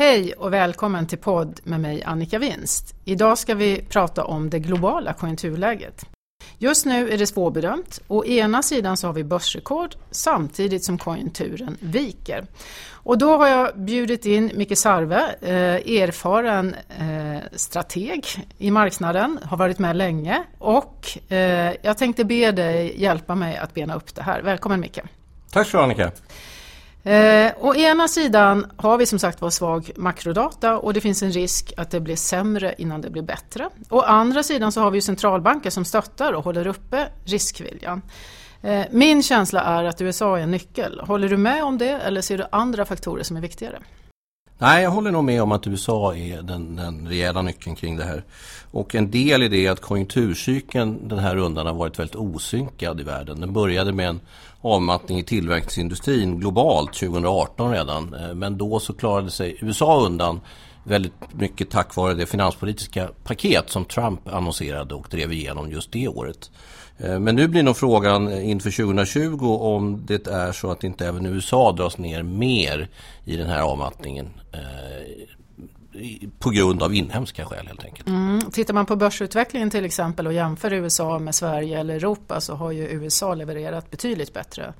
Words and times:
Hej 0.00 0.32
och 0.32 0.52
välkommen 0.52 1.06
till 1.06 1.18
podd 1.18 1.60
med 1.64 1.80
mig 1.80 2.02
Annika 2.02 2.38
Winst. 2.38 2.94
Idag 3.04 3.38
ska 3.38 3.54
vi 3.54 3.84
prata 3.88 4.24
om 4.24 4.50
det 4.50 4.58
globala 4.58 5.12
konjunkturläget. 5.12 6.04
Just 6.58 6.86
nu 6.86 7.10
är 7.10 7.18
det 7.18 7.26
svårbedömt. 7.26 8.00
Å 8.08 8.24
ena 8.24 8.62
sidan 8.62 8.96
så 8.96 9.06
har 9.06 9.14
vi 9.14 9.24
börsrekord 9.24 9.94
samtidigt 10.10 10.84
som 10.84 10.98
konjunkturen 10.98 11.76
viker. 11.80 12.46
Och 12.92 13.18
då 13.18 13.36
har 13.36 13.48
jag 13.48 13.78
bjudit 13.78 14.26
in 14.26 14.50
Micke 14.54 14.78
Sarve, 14.78 15.34
eh, 15.40 16.00
erfaren 16.02 16.74
eh, 16.98 17.42
strateg 17.52 18.26
i 18.58 18.70
marknaden, 18.70 19.38
har 19.44 19.56
varit 19.56 19.78
med 19.78 19.96
länge 19.96 20.42
och 20.58 21.32
eh, 21.32 21.72
jag 21.82 21.98
tänkte 21.98 22.24
be 22.24 22.52
dig 22.52 23.02
hjälpa 23.02 23.34
mig 23.34 23.56
att 23.56 23.74
bena 23.74 23.94
upp 23.94 24.14
det 24.14 24.22
här. 24.22 24.42
Välkommen 24.42 24.80
Micke! 24.80 25.00
Tack 25.50 25.68
så 25.68 25.86
mycket 25.86 26.06
Annika! 26.06 26.12
Eh, 27.02 27.52
å 27.60 27.74
ena 27.74 28.08
sidan 28.08 28.66
har 28.76 28.98
vi 28.98 29.06
som 29.06 29.18
sagt 29.18 29.40
var 29.40 29.50
svag 29.50 29.90
makrodata 29.96 30.78
och 30.78 30.94
det 30.94 31.00
finns 31.00 31.22
en 31.22 31.32
risk 31.32 31.72
att 31.76 31.90
det 31.90 32.00
blir 32.00 32.16
sämre 32.16 32.74
innan 32.78 33.00
det 33.00 33.10
blir 33.10 33.22
bättre. 33.22 33.68
Å 33.88 34.00
andra 34.00 34.42
sidan 34.42 34.72
så 34.72 34.80
har 34.80 34.90
vi 34.90 35.00
centralbanker 35.00 35.70
som 35.70 35.84
stöttar 35.84 36.32
och 36.32 36.44
håller 36.44 36.66
uppe 36.66 37.08
riskviljan. 37.24 38.02
Eh, 38.62 38.84
min 38.90 39.22
känsla 39.22 39.60
är 39.60 39.84
att 39.84 40.00
USA 40.00 40.38
är 40.38 40.42
en 40.42 40.50
nyckel. 40.50 41.00
Håller 41.00 41.28
du 41.28 41.36
med 41.36 41.64
om 41.64 41.78
det 41.78 41.90
eller 41.90 42.20
ser 42.20 42.38
du 42.38 42.44
andra 42.52 42.84
faktorer 42.84 43.22
som 43.22 43.36
är 43.36 43.40
viktigare? 43.40 43.78
Nej, 44.62 44.82
jag 44.82 44.90
håller 44.90 45.10
nog 45.10 45.24
med 45.24 45.42
om 45.42 45.52
att 45.52 45.66
USA 45.66 46.16
är 46.16 46.42
den, 46.42 46.76
den 46.76 47.08
rejäla 47.08 47.42
nyckeln 47.42 47.76
kring 47.76 47.96
det 47.96 48.04
här. 48.04 48.24
Och 48.70 48.94
en 48.94 49.10
del 49.10 49.42
i 49.42 49.48
det 49.48 49.66
är 49.66 49.70
att 49.70 49.80
konjunkturcykeln 49.80 51.08
den 51.08 51.18
här 51.18 51.36
rundan 51.36 51.66
har 51.66 51.74
varit 51.74 51.98
väldigt 51.98 52.16
osynkad 52.16 53.00
i 53.00 53.02
världen. 53.02 53.40
Den 53.40 53.52
började 53.52 53.92
med 53.92 54.08
en 54.08 54.20
avmattning 54.60 55.18
i 55.18 55.22
tillverkningsindustrin 55.22 56.40
globalt 56.40 56.92
2018 56.92 57.72
redan. 57.72 58.14
Eh, 58.14 58.34
men 58.34 58.58
då 58.58 58.80
så 58.80 58.92
klarade 58.92 59.30
sig 59.30 59.56
USA 59.60 60.04
undan 60.06 60.40
väldigt 60.84 61.32
mycket 61.32 61.70
tack 61.70 61.96
vare 61.96 62.14
det 62.14 62.26
finanspolitiska 62.26 63.08
paket 63.24 63.70
som 63.70 63.84
Trump 63.84 64.28
annonserade 64.28 64.94
och 64.94 65.06
drev 65.10 65.32
igenom 65.32 65.70
just 65.70 65.92
det 65.92 66.08
året. 66.08 66.50
Eh, 67.04 67.18
men 67.18 67.36
nu 67.36 67.48
blir 67.48 67.62
nog 67.62 67.76
frågan 67.76 68.28
eh, 68.28 68.50
inför 68.50 68.70
2020 68.70 69.46
om 69.46 70.06
det 70.06 70.26
är 70.26 70.52
så 70.52 70.70
att 70.70 70.84
inte 70.84 71.06
även 71.06 71.26
USA 71.26 71.72
dras 71.72 71.98
ner 71.98 72.22
mer 72.22 72.88
i 73.24 73.36
den 73.36 73.48
här 73.48 73.62
avmattningen 73.62 74.28
eh, 74.52 74.60
på 76.38 76.50
grund 76.50 76.82
av 76.82 76.94
inhemska 76.94 77.44
skäl 77.44 77.66
helt 77.66 77.84
enkelt. 77.84 78.08
Mm. 78.08 78.40
Tittar 78.52 78.74
man 78.74 78.86
på 78.86 78.96
börsutvecklingen 78.96 79.70
till 79.70 79.84
exempel 79.84 80.26
och 80.26 80.32
jämför 80.32 80.72
USA 80.72 81.18
med 81.18 81.34
Sverige 81.34 81.80
eller 81.80 81.94
Europa 81.94 82.40
så 82.40 82.54
har 82.54 82.70
ju 82.70 82.88
USA 82.88 83.34
levererat 83.34 83.90
betydligt 83.90 84.32
bättre, 84.32 84.72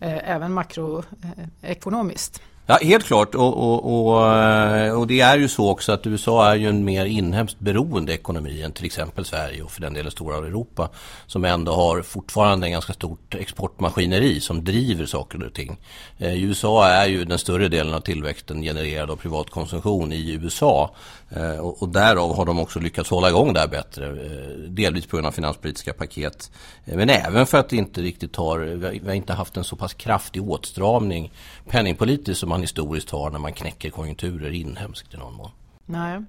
eh, 0.00 0.30
även 0.30 0.52
makroekonomiskt. 0.52 2.42
Ja, 2.68 2.78
helt 2.82 3.04
klart. 3.04 3.34
Och, 3.34 3.56
och, 3.56 4.08
och, 4.08 4.32
eh, 4.34 4.92
och, 4.92 5.06
det 5.06 5.20
är 5.20 5.38
ju 5.38 5.48
så 5.48 5.70
också 5.70 5.92
att 5.92 6.06
USA 6.06 6.50
är 6.50 6.56
ju 6.56 6.68
en 6.68 6.84
mer 6.84 7.06
inhemskt 7.06 7.58
beroende 7.58 8.12
ekonomi 8.12 8.62
än 8.62 8.72
till 8.72 8.84
exempel 8.84 9.24
Sverige 9.24 9.62
och 9.62 9.70
för 9.70 9.80
den 9.80 9.94
delen 9.94 10.10
stora 10.10 10.36
Europa. 10.36 10.88
Som 11.26 11.44
ändå 11.44 11.72
har 11.72 12.02
fortfarande 12.02 12.66
en 12.66 12.72
ganska 12.72 12.92
stort 12.92 13.34
exportmaskineri 13.34 14.40
som 14.40 14.64
driver 14.64 15.06
saker 15.06 15.46
och 15.46 15.54
ting. 15.54 15.76
I 16.18 16.42
USA 16.42 16.88
är 16.88 17.06
ju 17.06 17.24
den 17.24 17.38
större 17.38 17.68
delen 17.68 17.94
av 17.94 18.00
tillväxten 18.00 18.62
genererad 18.62 19.10
av 19.10 19.16
privat 19.16 19.50
konsumtion 19.50 20.12
i 20.12 20.32
USA. 20.32 20.94
Eh, 21.30 21.58
och, 21.58 21.82
och 21.82 21.88
därav 21.88 22.36
har 22.36 22.44
de 22.44 22.58
också 22.58 22.80
lyckats 22.80 23.10
hålla 23.10 23.28
igång 23.28 23.52
det 23.52 23.60
här 23.60 23.68
bättre. 23.68 24.06
Eh, 24.06 24.58
delvis 24.68 25.06
på 25.06 25.16
grund 25.16 25.26
av 25.26 25.32
finanspolitiska 25.32 25.92
paket. 25.92 26.50
Eh, 26.84 26.96
men 26.96 27.10
även 27.10 27.46
för 27.46 27.58
att 27.58 27.68
det 27.68 27.76
inte 27.76 28.00
riktigt 28.00 28.36
har, 28.36 28.58
vi 28.58 29.06
har 29.06 29.14
inte 29.14 29.32
haft 29.32 29.56
en 29.56 29.64
så 29.64 29.76
pass 29.76 29.94
kraftig 29.94 30.50
åtstramning 30.50 31.32
penningpolitiskt 31.68 32.40
som 32.40 32.48
man 32.48 32.60
historiskt 32.60 33.10
har 33.10 33.30
när 33.30 33.38
man 33.38 33.52
knäcker 33.52 33.90
konjunkturer 33.90 34.50
inhemskt 34.50 35.14
i 35.14 35.16
någon 35.16 35.34
mån. 35.34 35.50
Nej. 35.88 36.22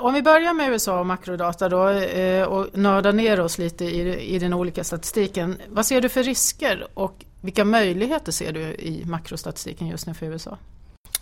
Om 0.00 0.14
vi 0.14 0.22
börjar 0.22 0.54
med 0.54 0.70
USA 0.70 1.00
och 1.00 1.06
makrodata 1.06 1.68
då 1.68 1.78
och 2.46 2.78
nördar 2.78 3.12
ner 3.12 3.40
oss 3.40 3.58
lite 3.58 3.84
i, 3.84 4.34
i 4.34 4.38
den 4.38 4.54
olika 4.54 4.84
statistiken. 4.84 5.56
Vad 5.68 5.86
ser 5.86 6.00
du 6.00 6.08
för 6.08 6.22
risker 6.22 6.86
och 6.94 7.24
vilka 7.40 7.64
möjligheter 7.64 8.32
ser 8.32 8.52
du 8.52 8.60
i 8.60 9.04
makrostatistiken 9.06 9.86
just 9.86 10.06
nu 10.06 10.14
för 10.14 10.26
USA? 10.26 10.58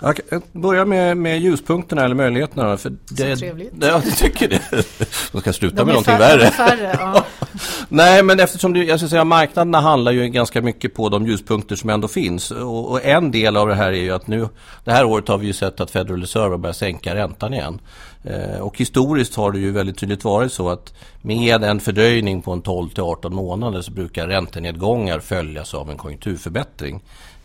Jag 0.01 0.43
börjar 0.53 0.85
med, 0.85 1.17
med 1.17 1.41
ljuspunkterna 1.41 2.05
eller 2.05 2.15
möjligheterna. 2.15 2.77
För 2.77 2.91
det, 2.91 3.37
Så 3.37 3.41
trevligt. 3.41 3.73
Ja, 3.81 3.87
jag 3.87 4.17
tycker 4.17 4.49
det. 4.49 4.61
De 5.33 5.41
ska 5.41 5.53
sluta 5.53 5.77
De 5.77 5.85
med 5.85 5.95
någonting 5.95 6.17
färre, 6.17 6.39
värre. 6.39 6.51
Färre, 6.51 6.97
ja. 7.01 7.25
Nej, 7.89 8.23
men 8.23 8.41
eftersom 8.41 8.73
det, 8.73 8.85
jag 8.85 8.99
ska 9.01 9.09
säga, 9.09 9.25
marknaderna 9.25 9.81
handlar 9.81 10.13
ju 10.13 10.29
ganska 10.29 10.63
mycket 10.63 10.95
på 10.95 11.09
de 11.09 11.27
ljuspunkter 11.27 11.77
som 11.77 11.91
ändå 11.91 12.09
finns. 12.09 12.51
Och, 12.51 12.91
och, 12.91 13.05
en 13.05 13.31
del 13.31 13.57
av 13.57 13.69
det 13.69 13.75
här 13.75 13.93
är 13.93 14.03
ju 14.03 14.11
att 14.11 14.27
nu, 14.27 14.49
det 14.85 14.93
här 14.93 15.05
året 15.05 15.29
har 15.29 15.39
vi 15.39 15.47
ju 15.47 15.53
sett 15.53 15.81
att 15.81 15.91
Federal 15.91 16.21
Reserve 16.21 16.51
har 16.51 16.59
börjat 16.59 16.77
sänka 16.77 17.15
räntan 17.15 17.55
igen. 17.55 17.81
Eh, 18.25 18.61
och 18.61 18.79
historiskt 18.79 19.35
har 19.35 19.53
det 19.53 19.59
ju 19.59 19.71
väldigt 19.71 19.99
tydligt 19.99 20.25
varit 20.25 20.53
så 20.53 20.69
att 20.69 20.95
med 21.23 21.65
en 21.65 21.81
fördröjning 21.81 22.43
på 22.43 22.53
en 22.53 22.63
12 22.63 22.89
till 22.89 23.03
18 23.03 23.35
månader 23.35 23.83
så 23.83 23.93
brukar 23.93 24.29
räntenedgångar 24.29 25.21
följas 25.21 25.75
av 25.75 25.91
en 25.91 25.97
konjunkturförbättring. 25.97 27.03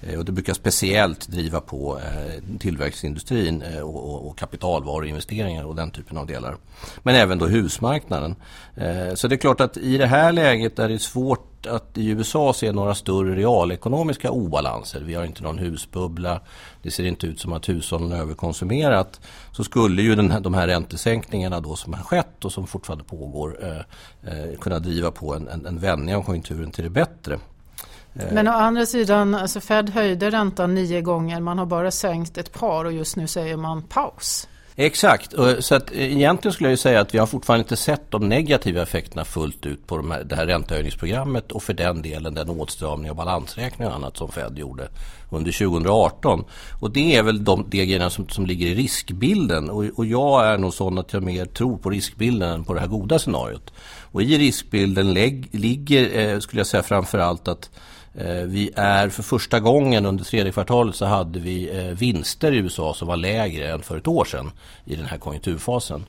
Eh, 0.08 0.20
och 0.20 0.26
det 0.26 0.32
brukar 0.32 0.54
speciellt 0.54 1.28
driva 1.28 1.62
på 1.62 2.00
eh, 2.00 2.58
tillväxtindustrin 2.60 3.62
eh, 3.62 3.80
och 3.82 4.38
kapitalvaruinvesteringar 4.38 5.64
och 5.64 5.76
den 5.76 5.92
typen 5.92 6.18
av 6.18 6.28
delar. 6.28 6.56
Men 7.04 7.16
även 7.16 7.38
då 7.38 7.46
husmarknaden. 7.46 8.36
Så 9.16 9.28
det 9.28 9.36
är 9.36 9.38
klart 9.38 9.62
att 9.62 9.78
i 9.78 9.98
det 9.98 10.06
här 10.06 10.32
läget 10.32 10.80
är 10.80 10.90
det 10.90 11.00
svårt 11.00 11.66
att 11.66 11.98
i 11.98 12.08
USA 12.08 12.54
se 12.54 12.72
några 12.72 12.96
större 12.96 13.36
realekonomiska 13.36 14.32
obalanser. 14.32 15.02
Vi 15.02 15.14
har 15.14 15.26
inte 15.26 15.44
någon 15.44 15.58
husbubbla. 15.58 16.42
Det 16.82 16.92
ser 16.92 17.06
inte 17.06 17.28
ut 17.28 17.40
som 17.40 17.54
att 17.54 17.70
hushållen 17.70 18.12
överkonsumerat. 18.12 19.22
Så 19.52 19.64
skulle 19.64 20.02
ju 20.02 20.16
den 20.16 20.32
här, 20.32 20.40
de 20.40 20.54
här 20.54 20.68
räntesänkningarna 20.68 21.60
då 21.60 21.76
som 21.76 21.94
har 21.94 22.04
skett 22.04 22.46
och 22.46 22.52
som 22.52 22.68
fortfarande 22.68 23.04
pågår 23.04 23.58
eh, 23.64 24.60
kunna 24.60 24.80
driva 24.80 25.12
på 25.12 25.36
en, 25.36 25.48
en, 25.48 25.66
en 25.66 25.80
vändning 25.80 26.16
av 26.16 26.24
konjunkturen 26.24 26.72
till 26.72 26.84
det 26.84 26.90
bättre. 26.90 27.40
Men 28.14 28.48
å 28.48 28.52
andra 28.52 28.86
sidan, 28.86 29.36
alltså 29.36 29.60
Fed 29.60 29.90
höjde 29.90 30.30
räntan 30.30 30.76
nio 30.76 31.02
gånger, 31.02 31.40
man 31.40 31.58
har 31.60 31.66
bara 31.66 31.92
sänkt 31.92 32.38
ett 32.38 32.54
par 32.54 32.86
och 32.86 32.92
just 32.92 33.16
nu 33.16 33.28
säger 33.28 33.58
man 33.58 33.82
paus. 33.82 34.48
Exakt, 34.76 35.34
så 35.60 35.76
att 35.76 35.92
egentligen 35.92 36.54
skulle 36.54 36.70
jag 36.70 36.80
säga 36.80 37.02
att 37.02 37.14
vi 37.14 37.18
har 37.18 37.26
fortfarande 37.28 37.64
inte 37.64 37.76
sett 37.76 38.12
de 38.12 38.30
negativa 38.30 38.82
effekterna 38.82 39.26
fullt 39.26 39.66
ut 39.66 39.88
på 39.88 39.98
de 39.98 40.12
här, 40.12 40.24
det 40.24 40.36
här 40.36 40.46
räntehöjningsprogrammet 40.46 41.52
och 41.52 41.64
för 41.64 41.74
den 41.74 42.02
delen 42.02 42.34
den 42.34 42.50
åtstramning 42.50 43.10
av 43.10 43.16
balansräkning 43.16 43.88
och 43.88 43.96
annat 43.96 44.18
som 44.18 44.32
Fed 44.32 44.58
gjorde 44.58 44.88
under 45.30 45.52
2018. 45.52 46.46
Och 46.82 46.92
det 46.92 47.16
är 47.16 47.24
väl 47.24 47.44
de, 47.44 47.66
de 47.70 47.78
grejerna 47.78 48.10
som, 48.10 48.30
som 48.30 48.46
ligger 48.46 48.68
i 48.68 48.76
riskbilden 48.76 49.70
och, 49.70 49.86
och 49.96 50.06
jag 50.06 50.46
är 50.48 50.58
nog 50.58 50.74
sån 50.74 50.98
att 50.98 51.14
jag 51.14 51.24
mer 51.24 51.46
tror 51.46 51.78
på 51.78 51.90
riskbilden 51.90 52.50
än 52.50 52.64
på 52.64 52.74
det 52.74 52.80
här 52.80 52.88
goda 52.88 53.20
scenariot. 53.20 53.74
Och 54.12 54.22
i 54.22 54.38
riskbilden 54.38 55.14
lägg, 55.14 55.50
ligger, 55.52 56.20
eh, 56.20 56.40
skulle 56.40 56.60
jag 56.60 56.68
säga 56.68 56.84
framförallt 56.84 57.48
att 57.48 57.70
Eh, 57.70 58.03
Eh, 58.16 58.44
vi 58.44 58.72
är 58.76 59.10
för 59.10 59.24
första 59.24 59.60
gången 59.60 60.06
under 60.06 60.24
tredje 60.24 60.52
kvartalet 60.52 60.96
så 60.96 61.06
hade 61.06 61.40
vi 61.40 61.78
eh, 61.78 61.98
vinster 61.98 62.52
i 62.52 62.58
USA 62.58 62.94
som 62.94 63.08
var 63.08 63.18
lägre 63.18 63.72
än 63.72 63.82
för 63.82 63.98
ett 63.98 64.08
år 64.08 64.26
sedan 64.26 64.52
i 64.86 64.96
den 64.96 65.06
här 65.06 65.18
konjunkturfasen. 65.18 66.06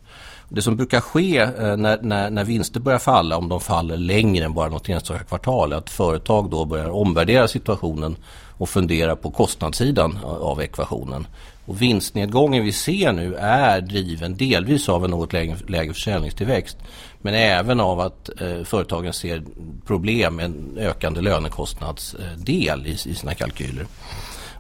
Det 0.55 0.63
som 0.63 0.77
brukar 0.77 1.01
ske 1.01 1.39
eh, 1.39 1.77
när, 1.77 2.03
när, 2.03 2.31
när 2.31 2.45
vinster 2.45 2.81
börjar 2.81 2.99
falla, 2.99 3.37
om 3.37 3.49
de 3.49 3.61
faller 3.61 3.97
längre 3.97 4.45
än 4.45 4.55
bara 4.55 4.69
något 4.69 4.89
enstaka 4.89 5.25
kvartal, 5.25 5.73
är 5.73 5.77
att 5.77 5.91
företag 5.91 6.51
då 6.51 6.65
börjar 6.65 6.91
omvärdera 6.91 7.49
situationen 7.49 8.17
och 8.59 8.69
fundera 8.69 9.17
på 9.17 9.31
kostnadssidan 9.31 10.19
av 10.25 10.63
ekvationen. 10.63 11.27
Och 11.67 11.83
vinstnedgången 11.83 12.65
vi 12.65 12.73
ser 12.73 13.13
nu 13.13 13.35
är 13.35 13.81
driven 13.81 14.37
delvis 14.37 14.89
av 14.89 15.05
en 15.05 15.11
något 15.11 15.33
lägre, 15.33 15.57
lägre 15.69 15.95
försäljningstillväxt 15.95 16.77
men 17.23 17.35
även 17.35 17.81
av 17.81 18.01
att 18.01 18.41
eh, 18.41 18.65
företagen 18.65 19.13
ser 19.13 19.43
problem 19.87 20.37
med 20.37 20.45
en 20.45 20.79
ökande 20.79 21.21
lönekostnadsdel 21.21 22.87
i, 22.87 22.91
i 22.91 23.15
sina 23.15 23.35
kalkyler. 23.35 23.87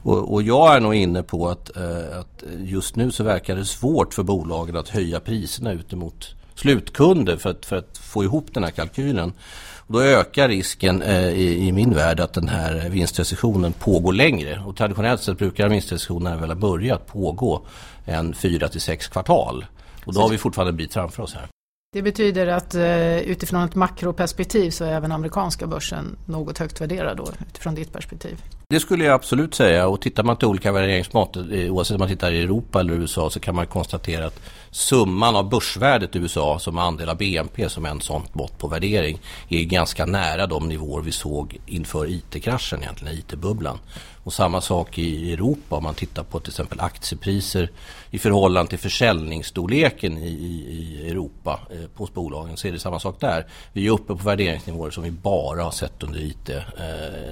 Och, 0.05 0.33
och, 0.33 0.43
jag 0.43 0.77
är 0.77 0.81
nog 0.81 0.95
inne 0.95 1.23
på 1.23 1.49
att, 1.49 1.77
eh, 1.77 2.19
att 2.19 2.45
just 2.59 2.97
nu 2.97 3.11
så 3.11 3.25
verkar 3.25 3.57
det 3.57 3.65
svårt 3.65 4.15
för 4.15 4.23
bolagen 4.23 4.77
att 4.77 4.89
höja 4.89 5.21
priserna 5.21 5.73
ut 5.73 5.93
mot 5.93 6.35
slutkunder 6.55 7.37
för 7.37 7.51
att, 7.51 7.67
för 7.67 7.77
att 7.77 7.99
få 7.99 8.25
ihop 8.25 8.47
den 8.55 8.65
här 8.65 8.71
kalkylen. 8.71 9.33
Och 9.87 9.93
då 9.93 10.03
ökar 10.03 10.49
risken 10.49 11.03
eh, 11.03 11.29
i, 11.29 11.69
i, 11.69 11.73
min 11.73 11.95
värld 11.95 12.21
att 12.21 12.33
den 12.33 12.49
här 12.49 12.89
vinstrecessionen 12.89 13.73
pågår 13.73 14.13
längre. 14.13 14.63
Och 14.67 14.77
traditionellt 14.77 15.23
sett 15.23 15.39
brukar 15.39 15.69
vinstrecessionen 15.69 16.41
väl 16.41 16.51
ha 16.51 16.57
börjat 16.57 17.07
pågå 17.07 17.63
en 18.05 18.35
fyra 18.35 18.69
till 18.69 18.81
sex 18.81 19.09
kvartal. 19.09 19.67
Och 20.05 20.15
då 20.15 20.21
har 20.21 20.29
vi 20.29 20.39
fortfarande 20.39 20.71
en 20.71 20.77
bit 20.77 20.93
framför 20.93 21.23
oss 21.23 21.35
här. 21.35 21.49
Det 21.95 22.03
betyder 22.03 22.47
att 22.47 22.75
eh, 22.75 23.19
utifrån 23.19 23.65
ett 23.65 23.75
makroperspektiv 23.75 24.71
så 24.71 24.85
är 24.85 24.93
även 24.93 25.13
amerikanska 25.13 25.67
börsen 25.67 26.17
något 26.27 26.59
högt 26.59 26.81
värderad 26.81 27.17
då, 27.17 27.29
utifrån 27.49 27.75
ditt 27.75 27.93
perspektiv? 27.93 28.43
Det 28.69 28.81
skulle 28.81 29.05
jag 29.05 29.15
absolut 29.15 29.55
säga 29.55 29.89
och 29.89 30.01
tittar 30.01 30.23
man 30.23 30.37
till 30.37 30.49
olika 30.49 30.73
värderingsmått, 30.73 31.37
eh, 31.37 31.43
oavsett 31.45 31.95
om 31.95 31.99
man 31.99 32.09
tittar 32.09 32.33
i 32.33 32.43
Europa 32.43 32.81
eller 32.81 32.95
USA 32.95 33.31
så 33.31 33.41
kan 33.41 33.55
man 33.55 33.67
konstatera 33.67 34.27
att 34.27 34.41
summan 34.71 35.37
av 35.37 35.49
börsvärdet 35.49 36.17
i 36.17 36.19
USA 36.19 36.59
som 36.59 36.79
andel 36.79 37.09
av 37.09 37.17
BNP 37.17 37.69
som 37.69 37.85
en 37.85 38.01
sånt 38.01 38.35
mått 38.35 38.59
på 38.59 38.69
värdering 38.69 39.21
är 39.49 39.65
ganska 39.65 40.07
nära 40.07 40.47
de 40.47 40.69
nivåer 40.69 41.03
vi 41.03 41.13
såg 41.13 41.59
inför 41.67 42.11
IT-kraschen 42.11 42.83
egentligen, 42.83 43.19
IT-bubblan. 43.19 43.79
Och 44.25 44.33
samma 44.33 44.61
sak 44.61 44.99
i 44.99 45.33
Europa 45.33 45.77
om 45.77 45.83
man 45.83 45.95
tittar 45.95 46.23
på 46.23 46.41
till 46.41 46.51
exempel 46.51 46.81
aktiepriser 46.81 47.71
i 48.11 48.19
förhållande 48.19 48.71
till 48.71 48.79
försäljningsstorleken 48.79 50.19
i, 50.19 50.29
i 50.29 51.11
Europa 51.11 51.61
eh, 51.71 51.89
på 51.97 52.09
bolagen 52.15 52.57
så 52.57 52.69
är 52.69 52.73
det 52.73 52.79
samma 52.79 53.01
sak 53.01 53.21
där. 53.21 53.47
Vi 53.73 53.87
är 53.87 53.91
uppe 53.91 54.07
på 54.07 54.15
värderingsnivåer 54.15 54.91
som 54.91 55.03
vi 55.03 55.11
bara 55.11 55.63
har 55.63 55.71
sett 55.71 56.03
under 56.03 56.21
IT, 56.21 56.49
eh, 56.49 56.57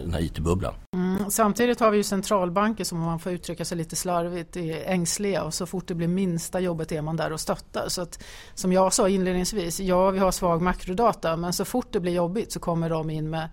den 0.02 0.14
här 0.14 0.20
IT-bubblan. 0.20 0.74
Mm, 0.96 1.30
samtidigt 1.30 1.80
har 1.80 1.90
vi 1.90 1.96
ju 1.96 2.02
centralbanker 2.02 2.84
som 2.84 2.98
om 2.98 3.04
man 3.04 3.18
får 3.18 3.32
uttrycka 3.32 3.64
sig 3.64 3.78
lite 3.78 3.96
slarvigt 3.96 4.56
är 4.56 4.84
ängsliga 4.86 5.42
och 5.42 5.54
så 5.54 5.66
fort 5.66 5.88
det 5.88 5.94
blir 5.94 6.08
minsta 6.08 6.60
jobbet 6.60 6.92
är 6.92 7.02
man 7.02 7.16
där 7.16 7.32
och 7.32 7.40
stöttar. 7.40 7.88
Så 7.88 8.02
att, 8.02 8.24
som 8.54 8.72
jag 8.72 8.92
sa 8.92 9.08
inledningsvis, 9.08 9.80
ja 9.80 10.10
vi 10.10 10.18
har 10.18 10.32
svag 10.32 10.62
makrodata 10.62 11.36
men 11.36 11.52
så 11.52 11.64
fort 11.64 11.86
det 11.90 12.00
blir 12.00 12.12
jobbigt 12.12 12.52
så 12.52 12.60
kommer 12.60 12.90
de 12.90 13.10
in 13.10 13.30
med 13.30 13.48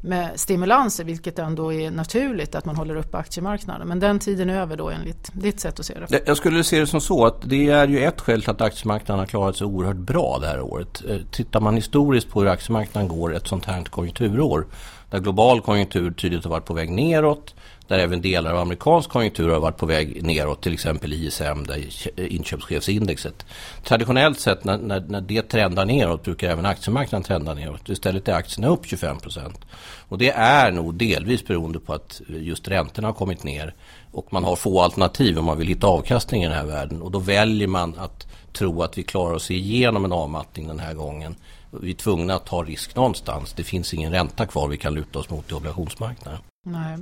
med 0.00 0.40
stimulanser 0.40 1.04
vilket 1.04 1.38
ändå 1.38 1.72
är 1.72 1.90
naturligt 1.90 2.54
att 2.54 2.64
man 2.64 2.76
håller 2.76 2.96
upp 2.96 3.14
aktiemarknaden. 3.14 3.88
Men 3.88 4.00
den 4.00 4.18
tiden 4.18 4.50
är 4.50 4.60
över 4.60 4.76
då 4.76 4.90
enligt 4.90 5.30
ditt 5.32 5.60
sätt 5.60 5.80
att 5.80 5.86
se 5.86 5.94
det. 6.08 6.22
Jag 6.26 6.36
skulle 6.36 6.64
se 6.64 6.80
det 6.80 6.86
som 6.86 7.00
så 7.00 7.26
att 7.26 7.36
det 7.42 7.68
är 7.68 7.88
ju 7.88 8.04
ett 8.04 8.20
skäl 8.20 8.40
till 8.40 8.50
att 8.50 8.60
aktiemarknaden 8.60 9.18
har 9.18 9.26
klarat 9.26 9.56
sig 9.56 9.66
oerhört 9.66 9.96
bra 9.96 10.38
det 10.40 10.46
här 10.46 10.60
året. 10.60 11.02
Eh, 11.08 11.16
tittar 11.30 11.60
man 11.60 11.74
historiskt 11.74 12.30
på 12.30 12.40
hur 12.40 12.48
aktiemarknaden 12.48 13.08
går 13.08 13.34
ett 13.36 13.46
sånt 13.46 13.64
här 13.64 13.84
konjunkturår 13.84 14.66
där 15.10 15.18
global 15.18 15.60
konjunktur 15.60 16.10
tydligt 16.10 16.44
har 16.44 16.50
varit 16.50 16.64
på 16.64 16.74
väg 16.74 16.90
neråt 16.90 17.54
där 17.90 17.98
även 17.98 18.20
delar 18.20 18.52
av 18.52 18.58
amerikansk 18.58 19.10
konjunktur 19.10 19.48
har 19.48 19.60
varit 19.60 19.76
på 19.76 19.86
väg 19.86 20.22
neråt, 20.22 20.62
till 20.62 20.72
exempel 20.72 21.12
ISM, 21.12 21.64
där 21.66 21.84
inköpschefsindexet. 22.20 23.46
Traditionellt 23.84 24.40
sett 24.40 24.64
när, 24.64 24.78
när, 24.78 25.00
när 25.00 25.20
det 25.20 25.42
trendar 25.42 25.84
neråt 25.84 26.22
brukar 26.22 26.50
även 26.50 26.66
aktiemarknaden 26.66 27.24
trenda 27.24 27.54
neråt. 27.54 27.88
Istället 27.88 28.28
är 28.28 28.32
aktierna 28.32 28.68
upp 28.68 28.86
25 28.86 29.18
procent. 29.18 29.60
Och 30.08 30.18
det 30.18 30.30
är 30.30 30.70
nog 30.72 30.94
delvis 30.94 31.46
beroende 31.46 31.80
på 31.80 31.92
att 31.92 32.20
just 32.26 32.68
räntorna 32.68 33.08
har 33.08 33.12
kommit 33.12 33.44
ner 33.44 33.74
och 34.12 34.32
man 34.32 34.44
har 34.44 34.56
få 34.56 34.80
alternativ 34.80 35.38
om 35.38 35.44
man 35.44 35.58
vill 35.58 35.68
hitta 35.68 35.86
avkastning 35.86 36.42
i 36.42 36.46
den 36.46 36.56
här 36.56 36.66
världen 36.66 37.02
och 37.02 37.10
då 37.10 37.18
väljer 37.18 37.68
man 37.68 37.94
att 37.98 38.26
tro 38.52 38.82
att 38.82 38.98
vi 38.98 39.02
klarar 39.02 39.34
oss 39.34 39.50
igenom 39.50 40.04
en 40.04 40.12
avmattning 40.12 40.68
den 40.68 40.78
här 40.78 40.94
gången. 40.94 41.36
Vi 41.70 41.90
är 41.90 41.94
tvungna 41.94 42.34
att 42.34 42.46
ta 42.46 42.62
risk 42.62 42.96
någonstans. 42.96 43.52
Det 43.52 43.64
finns 43.64 43.94
ingen 43.94 44.12
ränta 44.12 44.46
kvar 44.46 44.68
vi 44.68 44.76
kan 44.76 44.94
luta 44.94 45.18
oss 45.18 45.30
mot 45.30 45.50
i 45.50 45.54
obligationsmarknaden. 45.54 46.40
Nej. 46.66 46.98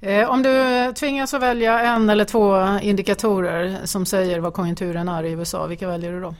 Eh, 0.00 0.28
om 0.30 0.42
du 0.42 0.92
tvingas 0.94 1.34
att 1.34 1.42
välja 1.42 1.80
en 1.80 2.10
eller 2.10 2.24
två 2.24 2.78
indikatorer 2.82 3.78
som 3.84 4.06
säger 4.06 4.40
vad 4.40 4.54
konjunkturen 4.54 5.08
är 5.08 5.24
i 5.24 5.30
USA, 5.30 5.66
vilka 5.66 5.88
väljer 5.88 6.12
du 6.12 6.20
då? 6.20 6.34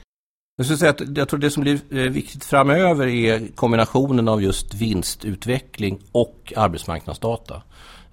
Jag, 0.56 0.66
skulle 0.66 0.78
säga 0.78 0.90
att 0.90 1.16
jag 1.16 1.28
tror 1.28 1.40
det 1.40 1.50
som 1.50 1.62
blir 1.62 1.80
eh, 1.90 1.98
viktigt 1.98 2.44
framöver 2.44 3.06
är 3.06 3.48
kombinationen 3.54 4.28
av 4.28 4.42
just 4.42 4.74
vinstutveckling 4.74 6.00
och 6.12 6.52
arbetsmarknadsdata. 6.56 7.62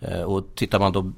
Eh, 0.02 0.22
och 0.22 0.56
tittar 0.56 0.80
man 0.80 0.92
då 0.92 1.12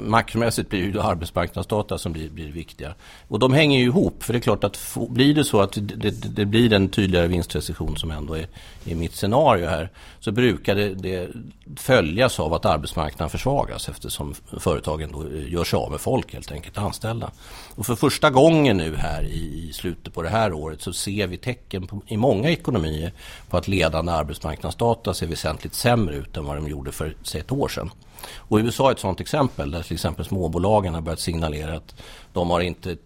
makromässigt 0.00 0.70
blir 0.70 0.92
det 0.92 1.02
arbetsmarknadsdata 1.02 1.98
som 1.98 2.12
blir, 2.12 2.30
blir 2.30 2.52
viktiga. 2.52 2.94
Och 3.28 3.38
de 3.38 3.52
hänger 3.52 3.78
ju 3.78 3.84
ihop 3.84 4.22
för 4.22 4.32
det 4.32 4.38
är 4.38 4.40
klart 4.40 4.64
att 4.64 4.76
få, 4.76 5.08
blir 5.08 5.34
det 5.34 5.44
så 5.44 5.60
att 5.60 5.72
det, 5.72 5.80
det, 5.80 6.10
det, 6.10 6.44
blir 6.44 6.72
en 6.72 6.88
tydligare 6.88 7.26
vinstrecession 7.26 7.96
som 7.96 8.10
ändå 8.10 8.34
är, 8.34 8.46
är 8.84 8.94
mitt 8.94 9.14
scenario 9.14 9.66
här 9.66 9.90
så 10.20 10.32
brukar 10.32 10.74
det, 10.74 10.94
det 10.94 11.28
följas 11.76 12.40
av 12.40 12.54
att 12.54 12.64
arbetsmarknaden 12.64 13.30
försvagas 13.30 13.88
eftersom 13.88 14.34
företagen 14.58 15.12
då 15.12 15.22
eh, 15.22 15.52
gör 15.52 15.64
sig 15.64 15.76
av 15.76 15.90
med 15.90 16.00
folk 16.00 16.32
helt 16.32 16.52
enkelt, 16.52 16.78
anställda. 16.78 17.30
Och 17.74 17.86
för 17.86 17.94
första 17.94 18.30
gången 18.30 18.76
nu 18.76 18.96
här 18.96 19.22
i, 19.22 19.68
i 19.68 19.72
slutet 19.72 20.14
på 20.14 20.22
det 20.22 20.28
här 20.28 20.52
året 20.52 20.82
så 20.82 20.92
ser 20.92 21.26
vi 21.26 21.36
tecken 21.36 21.86
på, 21.86 22.02
i 22.06 22.16
många 22.16 22.50
ekonomier 22.50 23.12
på 23.50 23.56
att 23.56 23.68
ledande 23.68 24.12
arbetsmarknadsdata 24.12 25.14
ser 25.14 25.26
väsentligt 25.26 25.74
sämre 25.74 26.16
ut 26.16 26.36
än 26.36 26.44
vad 26.44 26.56
de 26.56 26.68
gjorde 26.68 26.92
för 26.92 27.14
ett 27.34 27.52
år 27.52 27.68
sedan. 27.68 27.90
Och 28.36 28.58
USA 28.58 28.88
är 28.88 28.92
ett 28.92 28.98
sådant 28.98 29.20
exempel 29.20 29.70
där 29.70 29.82
till 29.82 29.94
exempel 29.94 30.24
småbolagen 30.24 30.94
har 30.94 31.00
börjat 31.00 31.20
signalera 31.20 31.76
att 31.76 31.94
de 32.32 32.50
har 32.50 32.60
inte, 32.60 32.96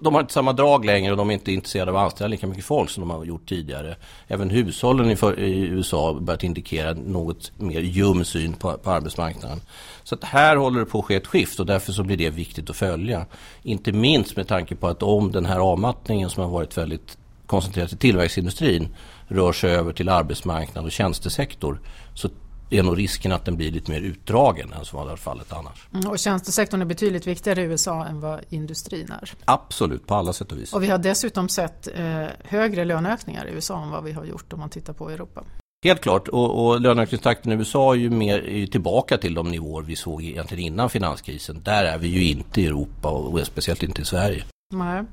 de 0.00 0.14
har 0.14 0.20
inte 0.20 0.32
samma 0.32 0.52
drag 0.52 0.84
längre 0.84 1.10
och 1.10 1.16
de 1.16 1.30
är 1.30 1.34
inte 1.34 1.52
intresserade 1.52 1.90
av 1.90 1.96
att 1.96 2.02
anställa 2.02 2.28
lika 2.28 2.46
mycket 2.46 2.64
folk 2.64 2.90
som 2.90 3.00
de 3.00 3.10
har 3.10 3.24
gjort 3.24 3.48
tidigare. 3.48 3.96
Även 4.28 4.50
hushållen 4.50 5.10
i, 5.10 5.16
USA 5.48 6.06
har 6.06 6.20
börjat 6.20 6.42
indikera 6.42 6.92
något 6.92 7.52
mer 7.56 7.80
ljum 7.80 8.24
syn 8.24 8.52
på, 8.52 8.72
på 8.72 8.90
arbetsmarknaden. 8.90 9.60
Så 10.04 10.14
att 10.14 10.24
här 10.24 10.56
håller 10.56 10.80
det 10.80 10.86
på 10.86 10.98
att 10.98 11.04
ske 11.04 11.14
ett 11.14 11.26
skift 11.26 11.60
och 11.60 11.66
därför 11.66 11.92
så 11.92 12.02
blir 12.02 12.16
det 12.16 12.30
viktigt 12.30 12.70
att 12.70 12.76
följa. 12.76 13.26
Inte 13.62 13.92
minst 13.92 14.36
med 14.36 14.48
tanke 14.48 14.74
på 14.74 14.86
att 14.88 15.02
om 15.02 15.32
den 15.32 15.46
här 15.46 15.58
avmattningen 15.58 16.30
som 16.30 16.42
har 16.42 16.50
varit 16.50 16.78
väldigt 16.78 17.18
koncentrerad 17.46 17.88
till 17.88 17.98
tillverkningsindustrin 17.98 18.88
rör 19.28 19.52
sig 19.52 19.70
över 19.70 19.92
till 19.92 20.08
arbetsmarknad 20.08 20.84
och 20.84 20.92
tjänstesektor 20.92 21.80
så 22.14 22.28
är 22.70 22.82
nog 22.82 22.98
risken 22.98 23.32
att 23.32 23.44
den 23.44 23.56
blir 23.56 23.70
lite 23.70 23.90
mer 23.90 24.00
utdragen 24.00 24.72
än 24.72 24.84
som 24.84 25.06
var 25.06 25.16
fallet 25.16 25.52
annars. 25.52 25.88
Mm, 25.94 26.10
och 26.10 26.18
tjänstesektorn 26.18 26.82
är 26.82 26.86
betydligt 26.86 27.26
viktigare 27.26 27.62
i 27.62 27.64
USA 27.64 28.06
än 28.06 28.20
vad 28.20 28.40
industrin 28.48 29.12
är? 29.22 29.32
Absolut, 29.44 30.06
på 30.06 30.14
alla 30.14 30.32
sätt 30.32 30.52
och 30.52 30.58
vis. 30.58 30.72
Och 30.72 30.82
vi 30.82 30.88
har 30.88 30.98
dessutom 30.98 31.48
sett 31.48 31.88
eh, 31.94 32.24
högre 32.44 32.84
löneökningar 32.84 33.46
i 33.46 33.50
USA 33.50 33.82
än 33.82 33.90
vad 33.90 34.04
vi 34.04 34.12
har 34.12 34.24
gjort 34.24 34.52
om 34.52 34.60
man 34.60 34.70
tittar 34.70 34.92
på 34.92 35.10
Europa. 35.10 35.44
Helt 35.84 36.00
klart 36.00 36.28
och, 36.28 36.66
och 36.66 36.80
löneökningstakten 36.80 37.52
i 37.52 37.54
USA 37.54 37.92
är 37.92 37.98
ju 37.98 38.10
mer 38.10 38.48
är 38.48 38.66
tillbaka 38.66 39.18
till 39.18 39.34
de 39.34 39.48
nivåer 39.48 39.82
vi 39.82 39.96
såg 39.96 40.24
egentligen 40.24 40.64
innan 40.64 40.90
finanskrisen. 40.90 41.62
Där 41.62 41.84
är 41.84 41.98
vi 41.98 42.08
ju 42.08 42.24
inte 42.24 42.60
i 42.60 42.66
Europa 42.66 43.08
och 43.08 43.46
speciellt 43.46 43.82
inte 43.82 44.02
i 44.02 44.04
Sverige. 44.04 44.44
Nej. 44.74 45.04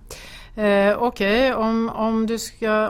Eh, 0.57 0.97
Okej, 0.97 1.53
okay. 1.53 1.53
om, 1.53 1.89
om, 1.89 2.37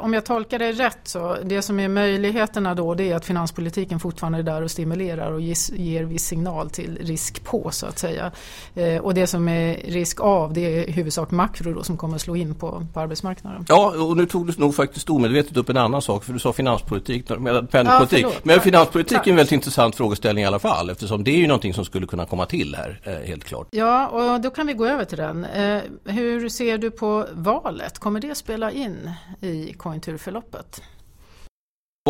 om 0.01 0.13
jag 0.13 0.25
tolkar 0.25 0.59
dig 0.59 0.71
rätt 0.71 0.99
så 1.03 1.37
det 1.43 1.61
som 1.61 1.79
är 1.79 1.87
möjligheterna 1.87 2.75
då 2.75 2.93
det 2.93 3.11
är 3.11 3.15
att 3.15 3.25
finanspolitiken 3.25 3.99
fortfarande 3.99 4.37
är 4.39 4.43
där 4.43 4.61
och 4.61 4.71
stimulerar 4.71 5.31
och 5.31 5.41
ges, 5.41 5.71
ger 5.71 6.03
viss 6.03 6.25
signal 6.25 6.69
till 6.69 6.97
risk 7.01 7.43
på 7.43 7.71
så 7.71 7.85
att 7.85 7.99
säga. 7.99 8.31
Eh, 8.75 8.97
och 8.97 9.13
det 9.13 9.27
som 9.27 9.47
är 9.47 9.77
risk 9.87 10.21
av 10.21 10.53
det 10.53 10.61
är 10.61 10.89
i 10.89 10.91
huvudsak 10.91 11.31
makro 11.31 11.73
då, 11.73 11.83
som 11.83 11.97
kommer 11.97 12.17
slå 12.17 12.35
in 12.35 12.55
på, 12.55 12.85
på 12.93 12.99
arbetsmarknaden. 12.99 13.65
Ja, 13.69 13.93
och 14.03 14.17
nu 14.17 14.25
tog 14.25 14.47
du 14.47 14.53
nog 14.57 14.75
faktiskt 14.75 15.09
omedvetet 15.09 15.57
upp 15.57 15.69
en 15.69 15.77
annan 15.77 16.01
sak 16.01 16.23
för 16.23 16.33
du 16.33 16.39
sa 16.39 16.53
finanspolitik, 16.53 17.27
penningpolitik. 17.27 18.25
Ja, 18.25 18.31
Men 18.43 18.59
finanspolitik 18.59 19.17
är 19.17 19.29
en 19.29 19.35
väldigt 19.35 19.51
intressant 19.51 19.95
frågeställning 19.95 20.43
i 20.43 20.47
alla 20.47 20.59
fall 20.59 20.89
eftersom 20.89 21.23
det 21.23 21.31
är 21.31 21.37
ju 21.37 21.47
någonting 21.47 21.73
som 21.73 21.85
skulle 21.85 22.07
kunna 22.07 22.25
komma 22.25 22.45
till 22.45 22.75
här, 22.75 22.99
eh, 23.03 23.27
helt 23.27 23.43
klart. 23.43 23.67
Ja, 23.71 24.07
och 24.07 24.41
då 24.41 24.49
kan 24.49 24.67
vi 24.67 24.73
gå 24.73 24.85
över 24.85 25.05
till 25.05 25.17
den. 25.17 25.45
Eh, 25.45 25.81
hur 26.03 26.49
ser 26.49 26.77
du 26.77 26.91
på 26.91 27.25
vad 27.31 27.54
valet, 27.61 27.99
kommer 27.99 28.19
det 28.19 28.35
spela 28.35 28.71
in 28.71 29.11
i 29.41 29.73
konjunkturförloppet? 29.73 30.81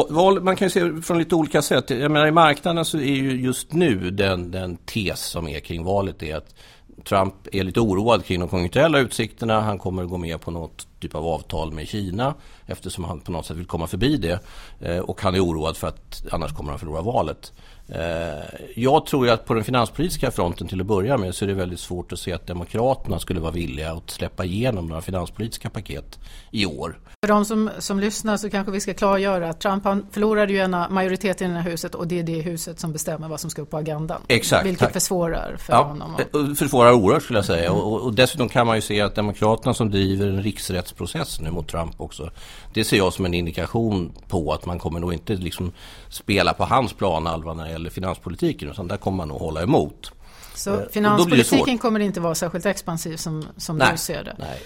Val, 0.09 0.43
man 0.43 0.55
kan 0.55 0.65
ju 0.65 0.69
se 0.69 1.01
från 1.01 1.17
lite 1.17 1.35
olika 1.35 1.61
sätt. 1.61 1.89
Jag 1.89 2.11
menar 2.11 2.27
i 2.27 2.31
marknaden 2.31 2.85
så 2.85 2.97
är 2.97 3.15
ju 3.15 3.41
just 3.41 3.73
nu 3.73 4.11
den, 4.11 4.51
den 4.51 4.77
tes 4.77 5.19
som 5.19 5.47
är 5.47 5.59
kring 5.59 5.83
valet 5.83 6.23
är 6.23 6.35
att 6.35 6.55
Trump 7.03 7.33
är 7.51 7.63
lite 7.63 7.79
oroad 7.79 8.25
kring 8.25 8.39
de 8.39 8.49
konjunkturella 8.49 8.99
utsikterna. 8.99 9.61
Han 9.61 9.79
kommer 9.79 10.03
att 10.03 10.09
gå 10.09 10.17
med 10.17 10.41
på 10.41 10.51
något 10.51 10.87
typ 10.99 11.15
av 11.15 11.27
avtal 11.27 11.71
med 11.73 11.87
Kina 11.87 12.33
eftersom 12.65 13.03
han 13.03 13.19
på 13.19 13.31
något 13.31 13.45
sätt 13.45 13.57
vill 13.57 13.65
komma 13.65 13.87
förbi 13.87 14.17
det. 14.17 14.39
Eh, 14.79 14.99
och 14.99 15.21
han 15.21 15.35
är 15.35 15.45
oroad 15.45 15.77
för 15.77 15.87
att 15.87 16.25
annars 16.31 16.53
kommer 16.53 16.69
han 16.69 16.79
förlora 16.79 17.01
valet. 17.01 17.53
Eh, 17.87 18.43
jag 18.75 19.05
tror 19.05 19.25
ju 19.25 19.31
att 19.31 19.45
på 19.45 19.53
den 19.53 19.63
finanspolitiska 19.63 20.31
fronten 20.31 20.67
till 20.67 20.81
att 20.81 20.87
börja 20.87 21.17
med 21.17 21.35
så 21.35 21.45
är 21.45 21.47
det 21.47 21.53
väldigt 21.53 21.79
svårt 21.79 22.11
att 22.11 22.19
se 22.19 22.33
att 22.33 22.47
Demokraterna 22.47 23.19
skulle 23.19 23.39
vara 23.39 23.51
villiga 23.51 23.91
att 23.91 24.09
släppa 24.09 24.45
igenom 24.45 24.87
några 24.87 25.01
finanspolitiska 25.01 25.69
paket 25.69 26.19
i 26.51 26.65
år. 26.65 26.99
För 27.25 27.27
de 27.27 27.45
som, 27.45 27.69
som 27.79 27.99
lyssnar 27.99 28.37
så 28.37 28.49
kanske 28.49 28.71
vi 28.71 28.79
ska 28.81 28.93
klargöra 28.93 29.49
att 29.49 29.59
Trump 29.59 29.83
han 29.83 30.07
förlorade 30.11 30.53
ju 30.53 30.59
en 30.59 30.71
majoritet 30.71 31.41
i 31.41 31.45
det 31.45 31.51
här 31.51 31.69
huset 31.69 31.95
och 31.95 32.07
det 32.07 32.19
är 32.19 32.23
det 32.23 32.41
huset 32.41 32.79
som 32.79 32.93
bestämmer 32.93 33.27
vad 33.27 33.39
som 33.39 33.49
ska 33.49 33.61
upp 33.61 33.69
på 33.69 33.77
agendan. 33.77 34.21
Exakt. 34.27 34.65
Vilket 34.65 34.79
tack. 34.79 34.93
försvårar 34.93 35.55
för 35.59 35.73
ja, 35.73 35.83
honom. 35.83 36.15
Och... 36.15 36.57
Försvårar 36.57 36.91
oerhört 36.91 37.23
skulle 37.23 37.39
jag 37.39 37.45
säga. 37.45 37.69
Mm. 37.69 37.81
Och, 37.81 38.01
och, 38.01 38.13
dessutom 38.13 38.49
kan 38.49 38.67
man 38.67 38.75
ju 38.75 38.81
se 38.81 39.01
att 39.01 39.15
Demokraterna 39.15 39.73
som 39.73 39.91
driver 39.91 40.27
en 40.27 40.43
riksrättsprocess 40.43 41.39
nu 41.39 41.51
mot 41.51 41.67
Trump 41.67 42.01
också. 42.01 42.29
Det 42.73 42.83
ser 42.83 42.97
jag 42.97 43.13
som 43.13 43.25
en 43.25 43.33
indikation 43.33 44.11
på 44.27 44.53
att 44.53 44.65
man 44.65 44.79
kommer 44.79 44.99
nog 44.99 45.13
inte 45.13 45.35
liksom 45.35 45.71
spela 46.15 46.53
på 46.53 46.63
hans 46.63 46.93
planhalva 46.93 47.53
när 47.53 47.65
det 47.65 47.71
gäller 47.71 47.89
finanspolitiken. 47.89 48.69
Utan 48.69 48.87
där 48.87 48.97
kommer 48.97 49.17
man 49.17 49.27
nog 49.27 49.39
hålla 49.39 49.63
emot. 49.63 50.11
Så 50.53 50.73
eh, 50.73 50.87
finanspolitiken 50.91 51.77
kommer 51.77 51.99
inte 51.99 52.19
vara 52.19 52.35
särskilt 52.35 52.65
expansiv 52.65 53.17
som, 53.17 53.45
som 53.57 53.77
nej, 53.77 53.87
du 53.91 53.97
ser 53.97 54.23
det? 54.23 54.35
Nej. 54.39 54.61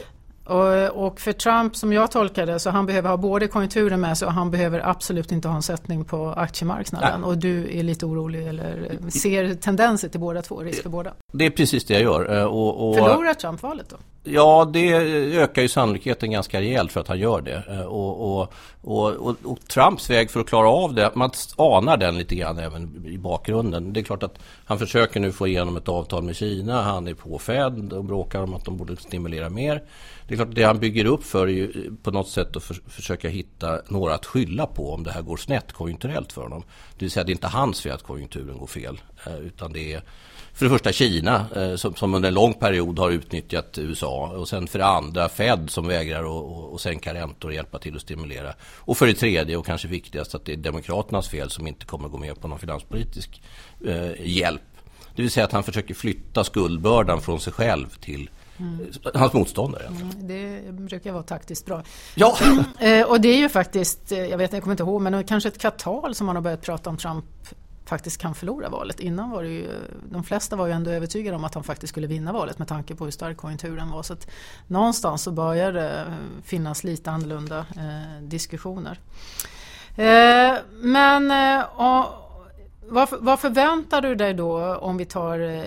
Och, 0.50 1.06
och, 1.06 1.20
för 1.20 1.32
Trump 1.32 1.75
som 1.75 1.94
jag 1.94 2.12
tolkar 2.12 2.46
det 2.46 2.60
så 2.60 2.70
han 2.70 2.86
behöver 2.86 3.10
ha 3.10 3.18
både 3.18 3.48
konjunkturen 3.48 4.01
med 4.01 4.18
sig 4.18 4.25
och 4.25 4.34
han 4.34 4.51
behöver 4.51 4.89
absolut 4.89 5.32
inte 5.32 5.48
ha 5.48 5.56
en 5.56 5.62
sättning 5.62 6.06
på 6.06 6.34
aktiemarknaden. 6.38 7.22
Nej. 7.22 7.29
Och 7.29 7.38
du 7.38 7.79
är 7.79 7.84
lite 7.84 8.06
orolig 8.06 8.48
eller 8.48 8.98
ser 9.10 9.56
tendenser 9.56 10.10
till 10.10 10.20
båda 10.20 10.41
två, 10.41 10.60
risk 10.60 10.84
för 10.84 10.89
båda? 10.89 11.13
Det 11.34 11.46
är 11.46 11.50
precis 11.50 11.86
det 11.86 11.94
jag 11.94 12.03
gör. 12.03 12.38
Eh, 12.38 12.44
och, 12.44 12.89
och... 12.89 12.96
Förlorar 12.96 13.34
Trump 13.34 13.63
valet 13.63 13.89
då? 13.89 13.96
Ja, 14.24 14.70
det 14.74 14.94
ökar 15.38 15.62
ju 15.62 15.68
sannolikheten 15.68 16.32
ganska 16.32 16.62
rejält 16.62 16.91
för 16.91 17.00
att 17.00 17.08
han 17.08 17.20
gör 17.20 17.41
det. 17.41 17.63
Eh, 17.70 17.82
och, 17.82 18.41
och, 18.41 18.53
och, 18.82 19.36
och, 19.44 19.68
Trumps 19.68 20.10
väg 20.10 20.32
för 20.32 20.39
att 20.39 20.48
klara 20.48 20.70
av 20.70 20.94
det, 20.94 21.12
man 21.15 21.32
anar 21.58 21.98
den 21.98 22.18
lite 22.18 22.36
grann 22.36 22.58
även 22.58 23.06
i 23.08 23.18
bakgrunden. 23.18 23.94
Det 23.94 24.00
är 24.00 24.03
klart 24.03 24.24
att 24.24 24.39
han 24.65 24.79
försöker 24.79 25.20
nu 25.20 25.32
få 25.32 25.48
igenom 25.48 25.77
ett 25.77 25.89
avtal 25.89 26.24
med 26.24 26.36
Kina. 26.36 26.82
Han 26.82 27.08
är 27.08 27.13
på 27.13 27.39
Fed 27.39 27.94
och 27.94 28.03
bråkar 28.03 28.44
om 28.44 28.53
att 28.53 28.65
de 28.65 28.77
borde 28.77 28.98
stimulera 28.98 29.50
mer. 29.50 29.84
Det 30.29 30.36
är 30.36 30.36
klart 30.36 30.55
det 30.55 30.63
han 30.63 30.79
bygger 30.79 31.05
upp 31.05 31.24
för 31.24 31.48
är 31.48 31.51
ju 31.51 31.86
eh, 31.86 31.93
på 32.03 32.12
något 32.12 32.29
sätt 32.29 32.55
att 32.55 32.63
för, 32.63 32.77
försöka 32.88 33.29
hitta 33.29 33.81
några 33.88 34.15
att 34.15 34.25
skylla 34.25 34.65
på 34.65 34.93
om 34.93 35.03
det 35.03 35.12
här 35.12 35.21
går 35.21 35.38
snett 35.38 35.71
konjunkturellt 35.74 36.33
för 36.33 36.41
honom. 36.41 36.63
Det 36.98 37.05
vill 37.05 37.12
säga 37.12 37.24
det 37.24 37.31
är 37.31 37.33
inte 37.33 37.48
hans 37.48 37.81
fel 37.81 37.91
att 37.91 38.03
konjunkturen 38.03 38.57
går 38.57 38.67
fel. 38.67 39.01
Eh, 39.25 39.38
utan 39.38 39.74
det 39.74 39.93
är 39.93 40.01
för 40.53 40.65
det 40.65 40.69
första 40.69 40.91
Kina 40.91 41.45
eh, 41.55 41.75
som, 41.75 41.95
som, 41.95 42.13
under 42.13 42.27
en 42.27 42.33
lång 42.33 42.53
period 42.53 43.00
har 43.00 43.12
utnyttjat 43.12 43.77
USA 43.77 44.27
och 44.27 44.48
sen 44.48 44.67
för 44.67 44.79
det 44.79 44.86
andra 44.86 45.29
Fed 45.29 45.69
som 45.69 45.88
vägrar 45.88 46.24
att 46.75 46.81
sänka 46.81 47.13
räntor 47.13 47.50
och 47.50 47.55
hjälpa 47.55 47.79
till 47.79 47.95
att 47.95 48.01
stimulera. 48.01 48.53
Och 48.62 48.98
för 48.98 49.07
det 49.07 49.13
tredje 49.13 49.57
och 49.57 49.65
kanske 49.65 49.88
viktigast 49.88 50.36
att 50.36 50.45
det 50.45 50.53
är 50.53 50.57
Demokraternas 50.57 51.29
fel 51.29 51.50
som 51.50 51.67
inte 51.67 51.86
kommer 51.86 52.09
gå 52.09 52.17
med 52.17 52.41
på 52.41 52.48
någon 52.48 52.59
finanspolitisk 52.59 53.41
eh, 53.86 54.27
hjälp. 54.27 54.62
Det 55.15 55.21
vill 55.21 55.31
säga 55.31 55.45
att 55.45 55.51
han 55.51 55.63
försöker 55.63 55.93
flytta 55.93 56.43
skuldbördan 56.43 57.21
från 57.21 57.39
sig 57.39 57.53
själv 57.53 57.88
till 58.01 58.29
Mm. 58.60 58.88
Hans 59.13 59.34
motståndare. 59.34 59.86
Mm, 59.86 60.28
det 60.28 60.74
brukar 60.74 61.12
vara 61.12 61.24
taktiskt 61.24 61.66
bra. 61.66 61.84
Ja. 62.16 62.38
Eh, 62.80 63.06
och 63.06 63.22
det 63.22 63.28
är 63.28 63.38
ju 63.38 63.50
faktiskt, 63.50 64.12
jag 64.12 64.38
vet 64.38 64.54
jag 64.54 64.63
kommer 64.63 64.74
inte 64.74 64.84
ihåg, 64.84 65.01
men 65.01 65.24
kanske 65.24 65.50
ett 65.50 65.58
kvartal 65.58 66.16
som 66.16 66.28
man 66.28 66.36
har 66.36 66.44
börjat 66.44 66.62
prata 66.62 66.89
om 66.89 66.98
Trump 66.98 67.25
faktiskt 67.89 68.22
kan 68.22 68.36
förlora 68.36 68.70
valet. 68.70 69.00
Innan 69.00 69.30
var 69.30 69.44
det 69.44 69.50
ju, 69.50 69.68
de 70.12 70.24
flesta 70.24 70.56
var 70.56 70.68
ju 70.68 70.74
ändå 70.74 70.92
övertygade 70.92 71.36
om 71.36 71.44
att 71.44 71.54
han 71.54 71.63
faktiskt 71.63 71.92
skulle 71.92 72.08
vinna 72.08 72.34
valet 72.34 72.60
med 72.60 72.68
tanke 72.68 72.96
på 72.96 73.04
hur 73.04 73.12
stark 73.12 73.38
konjunkturen 73.38 73.92
var. 73.92 74.04
Så 74.04 74.13
att 74.13 74.28
någonstans 74.68 75.24
så 75.24 75.32
börjar 75.32 75.74
det 75.74 76.06
finnas 76.44 76.84
lite 76.84 77.12
annorlunda 77.12 77.60
eh, 77.60 78.24
diskussioner. 78.24 79.00
Eh, 79.96 80.58
men 80.82 81.32
eh, 81.32 81.66
vad, 82.89 83.10
vad, 83.19 83.39
förväntar 83.39 84.01
du 84.01 84.15
dig 84.15 84.34
då 84.34 84.75
om 84.75 84.98
vi 84.98 85.05
tar 85.05 85.39
eh, 85.39 85.63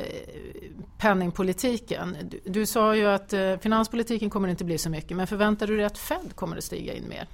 penningpolitiken? 0.98 2.16
Du, 2.22 2.40
du 2.44 2.66
sa 2.66 2.96
ju 2.96 3.06
att 3.06 3.32
eh, 3.32 3.56
finanspolitiken 3.56 4.30
kommer 4.30 4.48
inte 4.48 4.64
bli 4.64 4.78
så 4.78 4.90
mycket 4.90 5.16
men 5.16 5.26
förväntar 5.26 5.66
du 5.66 5.76
dig 5.76 5.84
att 5.84 5.98
Fed 5.98 6.34
kommer 6.34 6.56
att 6.56 6.64
stiga 6.64 6.92
in 6.92 7.08
mer? 7.08 7.26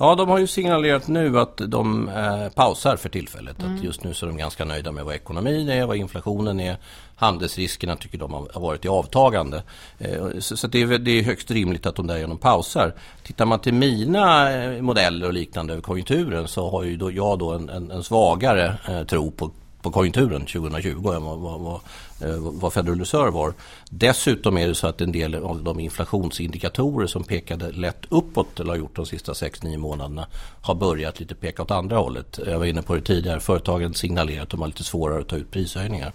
Ja, 0.00 0.14
de 0.14 0.28
har 0.28 0.38
ju 0.38 0.46
signalerat 0.46 1.08
nu 1.08 1.38
att 1.38 1.60
de 1.66 2.08
eh, 2.08 2.48
pausar 2.48 2.96
för 2.96 3.08
tillfället. 3.08 3.62
Mm. 3.62 3.76
Att 3.76 3.84
just 3.84 4.04
nu 4.04 4.14
så 4.14 4.26
är 4.26 4.28
de 4.28 4.36
ganska 4.36 4.64
nöjda 4.64 4.92
med 4.92 5.04
vad 5.04 5.14
ekonomin 5.14 5.68
är, 5.68 5.86
vad 5.86 5.96
inflationen 5.96 6.60
är. 6.60 6.76
Handelsriskerna 7.16 7.96
tycker 7.96 8.18
de 8.18 8.32
har 8.32 8.60
varit 8.60 8.84
i 8.84 8.88
avtagande. 8.88 9.62
Eh, 9.98 10.38
så, 10.38 10.56
så 10.56 10.66
det, 10.66 10.82
är, 10.82 10.98
det, 10.98 11.10
är, 11.10 11.22
högst 11.22 11.50
rimligt 11.50 11.86
att 11.86 11.96
de 11.96 12.06
därigenom 12.06 12.38
pausar. 12.38 12.94
Tittar 13.22 13.46
man 13.46 13.58
till 13.58 13.74
mina 13.74 14.52
eh, 14.52 14.82
modeller 14.82 15.26
och 15.26 15.32
liknande 15.32 15.72
över 15.72 15.82
konjunkturen 15.82 16.48
så 16.48 16.70
har 16.70 16.84
ju 16.84 16.96
då, 16.96 17.12
jag 17.12 17.38
då 17.38 17.52
en, 17.52 17.68
en, 17.68 17.90
en 17.90 18.02
svagare 18.02 18.74
eh, 18.88 19.02
tro 19.02 19.30
på 19.30 19.50
på 19.82 19.90
konjunkturen 19.90 20.46
2020 20.46 21.08
än 21.10 21.24
vad, 21.24 21.38
vad, 21.38 21.60
vad, 21.60 21.80
eh, 22.20 22.36
vad 22.38 22.72
Federal 22.72 22.98
Reserve 22.98 23.30
var. 23.30 23.54
Dessutom 23.90 24.58
är 24.58 24.68
det 24.68 24.74
så 24.74 24.86
att 24.86 25.00
en 25.00 25.12
del 25.12 25.34
av 25.34 25.62
de 25.62 25.80
inflationsindikatorer 25.80 27.06
som 27.06 27.24
pekade 27.24 27.72
lätt 27.72 28.06
uppåt 28.08 28.60
eller 28.60 28.70
har 28.70 28.76
gjort 28.76 28.96
de 28.96 29.06
sista 29.06 29.32
6-9 29.32 29.76
månaderna 29.76 30.26
har 30.62 30.74
börjat 30.74 31.20
lite 31.20 31.34
peka 31.34 31.62
åt 31.62 31.70
andra 31.70 31.96
hållet. 31.96 32.38
Jag 32.46 32.58
var 32.58 32.66
inne 32.66 32.82
på 32.82 32.94
det 32.94 33.00
tidigare, 33.00 33.40
företagen 33.40 33.94
signalerar 33.94 34.42
att 34.42 34.50
de 34.50 34.60
har 34.60 34.68
lite 34.68 34.84
svårare 34.84 35.20
att 35.20 35.28
ta 35.28 35.36
ut 35.36 35.50
prishöjningar. 35.50 36.12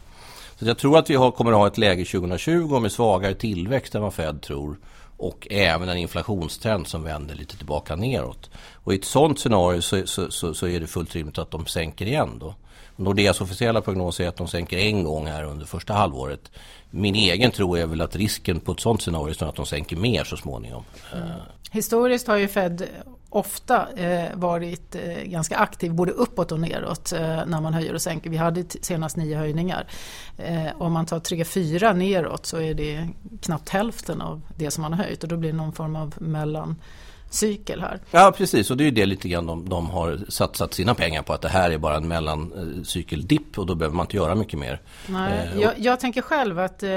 Så 0.59 0.65
jag 0.65 0.77
tror 0.77 0.97
att 0.97 1.09
vi 1.09 1.15
har, 1.15 1.31
kommer 1.31 1.51
att 1.51 1.57
ha 1.57 1.67
ett 1.67 1.77
läge 1.77 2.05
2020 2.05 2.79
med 2.79 2.91
svagare 2.91 3.33
tillväxt 3.33 3.95
än 3.95 4.01
vad 4.01 4.13
Fed 4.13 4.41
tror 4.41 4.77
och 5.17 5.47
även 5.51 5.89
en 5.89 5.97
inflationstrend 5.97 6.87
som 6.87 7.03
vänder 7.03 7.35
lite 7.35 7.57
tillbaka 7.57 7.95
neråt. 7.95 8.49
Och 8.73 8.93
i 8.93 8.95
ett 8.95 9.05
sådant 9.05 9.39
scenario 9.39 9.81
så, 9.81 10.07
så, 10.07 10.31
så, 10.31 10.53
så 10.53 10.67
är 10.67 10.79
det 10.79 10.87
fullt 10.87 11.15
rimligt 11.15 11.37
att 11.37 11.51
de 11.51 11.65
sänker 11.65 12.05
igen 12.05 12.37
då. 12.39 12.55
Nordeas 12.95 13.41
officiella 13.41 13.81
prognos 13.81 14.19
är 14.19 14.27
att 14.27 14.37
de 14.37 14.47
sänker 14.47 14.77
en 14.77 15.03
gång 15.03 15.27
här 15.27 15.43
under 15.43 15.65
första 15.65 15.93
halvåret. 15.93 16.51
Min 16.89 17.15
egen 17.15 17.51
tro 17.51 17.75
är 17.75 17.85
väl 17.85 18.01
att 18.01 18.15
risken 18.15 18.59
på 18.59 18.71
ett 18.71 18.79
sådant 18.79 19.01
scenario 19.01 19.43
är 19.43 19.49
att 19.49 19.55
de 19.55 19.65
sänker 19.65 19.95
mer 19.95 20.23
så 20.23 20.37
småningom. 20.37 20.83
Mm. 21.13 21.29
Historiskt 21.71 22.27
har 22.27 22.37
ju 22.37 22.47
Fed 22.47 22.87
ofta 23.29 23.87
eh, 23.95 24.35
varit 24.35 24.95
eh, 24.95 25.23
ganska 25.23 25.57
aktiv 25.57 25.93
både 25.93 26.11
uppåt 26.11 26.51
och 26.51 26.59
neråt 26.59 27.11
eh, 27.11 27.45
när 27.45 27.61
man 27.61 27.73
höjer 27.73 27.93
och 27.93 28.01
sänker. 28.01 28.29
Vi 28.29 28.37
hade 28.37 28.63
senast 28.81 29.17
nio 29.17 29.37
höjningar. 29.37 29.87
Eh, 30.37 30.67
om 30.77 30.93
man 30.93 31.05
tar 31.05 31.19
tre, 31.19 31.45
fyra 31.45 31.93
neråt 31.93 32.45
så 32.45 32.57
är 32.57 32.73
det 32.73 33.07
knappt 33.41 33.69
hälften 33.69 34.21
av 34.21 34.41
det 34.57 34.71
som 34.71 34.81
man 34.81 34.93
har 34.93 35.03
höjt 35.03 35.23
och 35.23 35.29
då 35.29 35.37
blir 35.37 35.51
det 35.51 35.57
någon 35.57 35.73
form 35.73 35.95
av 35.95 36.13
mellan 36.17 36.75
cykel 37.33 37.81
här. 37.81 37.99
Ja 38.11 38.33
precis 38.37 38.71
och 38.71 38.77
det 38.77 38.83
är 38.83 38.85
ju 38.85 38.91
det 38.91 39.05
lite 39.05 39.29
grann 39.29 39.45
de, 39.45 39.69
de 39.69 39.89
har 39.89 40.19
satsat 40.29 40.73
sina 40.73 40.95
pengar 40.95 41.21
på 41.21 41.33
att 41.33 41.41
det 41.41 41.49
här 41.49 41.71
är 41.71 41.77
bara 41.77 41.97
en 41.97 42.07
mellancykeldipp 42.07 43.59
och 43.59 43.65
då 43.65 43.75
behöver 43.75 43.95
man 43.95 44.05
inte 44.05 44.17
göra 44.17 44.35
mycket 44.35 44.59
mer. 44.59 44.81
Nej, 45.07 45.49
eh, 45.53 45.61
jag, 45.61 45.73
jag, 45.77 45.99
tänker 45.99 46.21
själv 46.21 46.59
att 46.59 46.83
eh, 46.83 46.89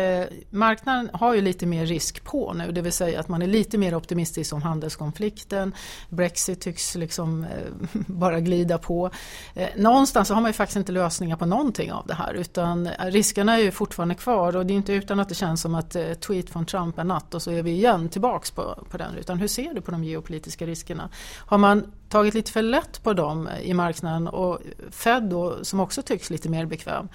marknaden 0.50 1.10
har 1.12 1.34
ju 1.34 1.40
lite 1.40 1.66
mer 1.66 1.86
risk 1.86 2.24
på 2.24 2.52
nu 2.52 2.72
det 2.72 2.82
vill 2.82 2.92
säga 2.92 3.20
att 3.20 3.28
man 3.28 3.42
är 3.42 3.46
lite 3.46 3.78
mer 3.78 3.94
optimistisk 3.94 4.52
om 4.52 4.62
handelskonflikten. 4.62 5.74
Brexit 6.08 6.60
tycks 6.60 6.94
liksom 6.94 7.44
eh, 7.44 7.48
bara 8.06 8.40
glida 8.40 8.78
på. 8.78 9.10
Eh, 9.54 9.68
någonstans 9.76 10.28
så 10.28 10.34
har 10.34 10.40
man 10.40 10.48
ju 10.48 10.52
faktiskt 10.52 10.76
inte 10.76 10.92
lösningar 10.92 11.36
på 11.36 11.46
någonting 11.46 11.92
av 11.92 12.06
det 12.06 12.14
här 12.14 12.34
utan 12.34 12.88
riskerna 12.98 13.58
är 13.58 13.62
ju 13.62 13.70
fortfarande 13.70 14.14
kvar 14.14 14.56
och 14.56 14.66
det 14.66 14.72
är 14.72 14.76
inte 14.76 14.92
utan 14.92 15.20
att 15.20 15.28
det 15.28 15.34
känns 15.34 15.60
som 15.60 15.74
att 15.74 15.96
eh, 15.96 16.12
tweet 16.12 16.50
från 16.50 16.66
Trump 16.66 16.98
är 16.98 17.04
natt 17.04 17.34
och 17.34 17.42
så 17.42 17.50
är 17.50 17.62
vi 17.62 17.70
igen 17.70 18.08
tillbaks 18.08 18.50
på, 18.50 18.84
på 18.90 18.96
den 18.96 19.14
utan 19.14 19.38
hur 19.38 19.48
ser 19.48 19.74
du 19.74 19.80
på 19.80 19.90
de 19.90 20.04
geopolitiska 20.04 20.25
geopolitiska 20.26 20.66
riskerna. 20.66 21.09
Har 21.47 21.59
man 21.59 21.92
tagit 22.09 22.35
lite 22.35 22.52
för 22.52 22.62
lätt 22.62 23.02
på 23.02 23.12
dem 23.12 23.49
i 23.62 23.75
marknaden 23.75 24.28
och 24.28 24.61
Fed 24.90 25.23
då, 25.23 25.64
som 25.64 25.80
också 25.80 26.02
tycks 26.02 26.30
lite 26.30 26.49
mer 26.49 26.66
bekväm, 26.66 27.09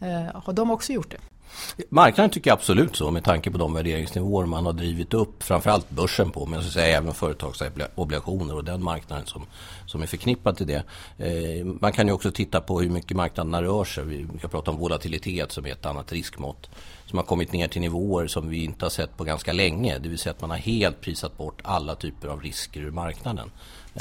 eh, 0.00 0.42
har 0.42 0.52
de 0.52 0.70
också 0.70 0.92
gjort 0.92 1.10
det? 1.10 1.31
Marknaden 1.88 2.30
tycker 2.30 2.52
absolut 2.52 2.96
så 2.96 3.10
med 3.10 3.24
tanke 3.24 3.50
på 3.50 3.58
de 3.58 3.74
värderingsnivåer 3.74 4.46
man 4.46 4.66
har 4.66 4.72
drivit 4.72 5.14
upp 5.14 5.42
framförallt 5.42 5.90
börsen 5.90 6.30
på 6.30 6.46
men 6.46 6.62
så 6.62 6.70
säga 6.70 6.96
även 6.98 7.14
företagsobligationer 7.14 8.54
och 8.54 8.64
den 8.64 8.82
marknaden 8.82 9.26
som, 9.26 9.46
som 9.86 10.02
är 10.02 10.06
förknippad 10.06 10.56
till 10.56 10.66
det. 10.66 10.84
Eh, 11.18 11.64
man 11.64 11.92
kan 11.92 12.06
ju 12.06 12.12
också 12.12 12.32
titta 12.32 12.60
på 12.60 12.80
hur 12.80 12.90
mycket 12.90 13.16
marknaderna 13.16 13.62
rör 13.62 13.84
sig. 13.84 14.04
Vi 14.04 14.26
kan 14.40 14.50
prata 14.50 14.70
om 14.70 14.76
volatilitet 14.76 15.52
som 15.52 15.66
är 15.66 15.72
ett 15.72 15.86
annat 15.86 16.12
riskmått 16.12 16.70
som 17.06 17.18
har 17.18 17.24
kommit 17.24 17.52
ner 17.52 17.68
till 17.68 17.80
nivåer 17.80 18.26
som 18.26 18.48
vi 18.48 18.64
inte 18.64 18.84
har 18.84 18.90
sett 18.90 19.16
på 19.16 19.24
ganska 19.24 19.52
länge. 19.52 19.98
Det 19.98 20.08
vill 20.08 20.18
säga 20.18 20.30
att 20.30 20.40
man 20.40 20.50
har 20.50 20.56
helt 20.56 21.00
prisat 21.00 21.38
bort 21.38 21.60
alla 21.64 21.94
typer 21.94 22.28
av 22.28 22.42
risker 22.42 22.80
ur 22.80 22.90
marknaden. 22.90 23.50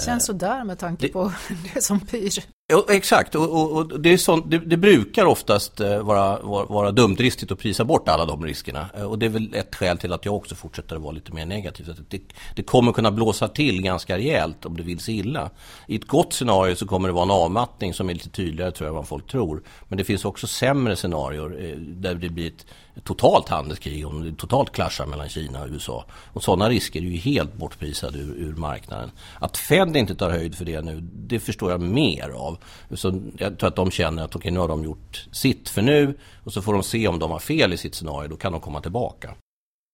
Känns 0.06 0.26
sådär 0.26 0.64
med 0.64 0.80
tanke 0.80 1.08
det, 1.08 1.14
på 1.14 1.32
det 1.74 1.82
som 1.82 2.00
pyr. 2.00 2.44
Exakt, 2.90 3.36
och, 3.36 3.50
och, 3.50 3.72
och 3.72 4.00
det, 4.00 4.18
sånt, 4.18 4.52
det, 4.52 4.58
det, 4.58 4.78
brukar 4.78 5.26
oftast 5.26 5.80
eh, 5.80 6.00
vara, 6.00 6.40
vara, 6.42 6.66
vara 6.66 6.92
dumdristigt 6.92 7.52
att 7.52 7.60
prisa 7.60 7.86
bort 7.86 8.10
alla 8.10 8.26
de 8.26 8.46
riskerna. 8.46 8.90
Eh, 8.98 9.04
och 9.04 9.20
det 9.20 9.26
är 9.26 9.30
väl 9.30 9.54
ett 9.56 9.76
skäl 9.76 9.98
till 9.98 10.14
att 10.14 10.26
jag 10.26 10.36
också 10.36 10.56
fortsätter 10.56 10.96
att 10.96 11.02
vara 11.02 11.12
lite 11.12 11.34
mer 11.34 11.46
negativ. 11.46 11.90
Att 11.90 12.10
det, 12.10 12.22
det 12.56 12.64
kommer 12.64 12.92
kunna 12.92 13.12
blåsa 13.12 13.48
till 13.48 13.82
ganska 13.82 14.18
rejält 14.18 14.66
om 14.66 14.78
det 14.78 14.84
vill 14.84 15.00
sig 15.00 15.18
illa. 15.18 15.50
I 15.88 15.96
ett 15.96 16.08
gott 16.08 16.34
scenario 16.34 16.76
så 16.76 16.88
kommer 16.88 17.08
det 17.08 17.14
vara 17.14 17.24
en 17.24 17.32
avmattning 17.32 17.94
som 17.94 18.10
är 18.10 18.14
lite 18.14 18.30
tydligare 18.30 18.72
tror 18.72 18.88
jag 18.88 18.94
vad 18.94 19.08
folk 19.08 19.28
tror. 19.28 19.64
Men 19.88 19.98
det 19.98 20.04
finns 20.04 20.26
också 20.26 20.48
sämre 20.48 20.96
scenarier 20.96 21.66
eh, 21.66 21.78
där 21.78 22.16
det 22.16 22.30
blir 22.30 22.48
ett 22.48 22.66
totalt 23.04 23.50
handelskrig, 23.50 24.08
om 24.08 24.24
det 24.24 24.38
totalt 24.38 24.72
klaschar 24.72 25.06
mellan 25.06 25.30
Kina 25.30 25.62
och 25.64 25.68
USA. 25.70 26.06
Och 26.34 26.44
sådana 26.44 26.70
risker 26.70 27.00
är 27.00 27.04
ju 27.04 27.18
helt 27.18 27.54
bortprisade 27.54 28.20
ur, 28.20 28.34
ur 28.38 28.56
marknaden. 28.56 29.12
Att 29.40 29.58
Fed 29.58 29.98
inte 29.98 30.16
tar 30.16 30.30
höjd 30.30 30.56
för 30.56 30.66
det 30.66 30.82
nu, 30.82 31.02
det 31.14 31.40
förstår 31.40 31.72
jag 31.72 31.82
mer 31.82 32.30
av. 32.30 32.58
Så 32.94 33.22
jag 33.38 33.60
tror 33.60 33.68
att 33.68 33.76
de 33.76 33.92
känner 33.92 34.24
att 34.24 34.36
okay, 34.36 34.52
nu 34.52 34.60
har 34.60 34.68
de 34.68 34.84
gjort 34.84 35.28
sitt 35.32 35.70
för 35.70 35.82
nu 35.82 36.18
och 36.44 36.54
så 36.54 36.62
får 36.62 36.74
de 36.74 36.84
se 36.84 37.08
om 37.08 37.20
de 37.20 37.32
har 37.32 37.40
fel 37.40 37.74
i 37.74 37.78
sitt 37.78 37.96
scenario, 37.96 38.30
då 38.30 38.36
kan 38.36 38.52
de 38.52 38.62
komma 38.62 38.82
tillbaka. 38.82 39.36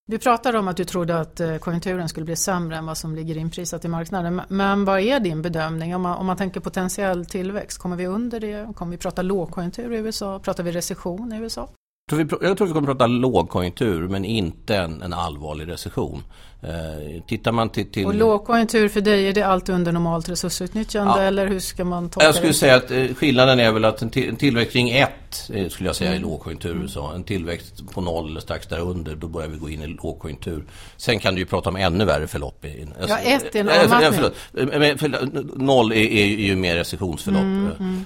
Du 0.10 0.20
pratade 0.20 0.60
om 0.60 0.68
att 0.68 0.78
du 0.78 0.86
trodde 0.86 1.20
att 1.20 1.40
eh, 1.40 1.58
konjunkturen 1.58 2.10
skulle 2.10 2.26
bli 2.26 2.36
sämre 2.36 2.78
än 2.78 2.86
vad 2.86 2.98
som 2.98 3.16
ligger 3.16 3.38
inprisat 3.38 3.86
i 3.86 3.88
marknaden. 3.88 4.42
Men 4.48 4.86
vad 4.86 5.00
är 5.00 5.20
din 5.20 5.42
bedömning 5.42 5.96
om 5.96 6.02
man, 6.02 6.18
om 6.18 6.26
man 6.26 6.38
tänker 6.38 6.60
potentiell 6.60 7.26
tillväxt? 7.26 7.78
Kommer 7.78 7.96
vi 7.96 8.08
under 8.08 8.40
det? 8.40 8.74
Kommer 8.76 8.92
vi 8.92 8.98
prata 8.98 9.22
lågkonjunktur 9.22 9.94
i 9.94 9.98
USA? 9.98 10.40
Pratar 10.40 10.64
vi 10.64 10.72
recession 10.72 11.34
i 11.34 11.38
USA? 11.38 11.70
Jag 12.10 12.30
tror 12.30 12.66
vi 12.66 12.74
kommer 12.74 12.92
att 12.92 12.98
prata 12.98 13.08
lågkonjunktur 13.08 14.08
men 14.08 14.26
inte 14.26 14.76
en, 14.76 15.02
en 15.02 15.14
allvarlig 15.14 15.68
recession. 15.68 16.24
Eh, 16.62 17.24
tittar 17.28 17.52
man 17.52 17.70
till, 17.70 17.92
till... 17.92 18.06
Och 18.06 18.16
lågkonjunktur 18.16 18.90
för 18.90 19.02
dig, 19.02 19.28
är 19.28 19.34
det 19.34 19.42
allt 19.42 19.70
under 19.70 19.92
normalt 19.92 20.30
resursutnyttjande 20.30 21.14
ja. 21.18 21.22
eller 21.22 21.48
hur 21.48 21.60
ska 21.60 21.84
man 21.84 22.10
tolka 22.10 22.26
Jag 22.26 22.36
skulle 22.36 22.50
det? 22.50 22.54
säga 22.54 22.76
att 22.76 22.92
eh, 22.92 23.06
skillnaden 23.16 23.60
är 23.60 23.72
väl 23.72 23.86
att 23.86 24.02
en, 24.02 24.10
till, 24.10 24.30
en 24.30 24.36
tillväxt 24.36 24.74
kring 24.74 24.90
1 24.90 25.10
eh, 25.54 25.70
skulle 25.70 25.90
jag 25.90 25.96
säga 25.96 26.10
mm. 26.10 26.22
i 26.22 26.24
lågkonjunktur. 26.24 26.88
Så 26.88 27.08
en 27.08 27.24
tillväxt 27.24 27.92
på 27.92 28.02
noll 28.02 28.30
eller 28.30 28.40
strax 28.40 28.68
därunder, 28.68 29.16
då 29.16 29.28
börjar 29.28 29.48
vi 29.48 29.58
gå 29.58 29.70
in 29.70 29.82
i 29.82 29.88
lågkonjunktur. 29.88 30.64
Sen 30.98 31.20
kan 31.20 31.36
du 31.36 31.42
ju 31.42 31.46
prata 31.46 31.70
om 31.70 31.76
ännu 31.76 32.06
värre 32.06 32.28
förlopp. 32.28 32.66
Alltså, 33.00 33.18
ja, 33.24 33.36
1 33.36 33.56
är 33.56 33.60
en 33.60 33.70
avmattning. 33.70 34.84
Äh, 34.84 34.96
förlåt, 34.98 35.58
noll 35.58 35.92
är, 35.92 35.96
är, 35.96 36.26
ju 36.26 36.56
mer 36.56 36.76
recessionsförlopp. 36.76 37.42
Mm, 37.42 37.72
mm. 37.80 38.04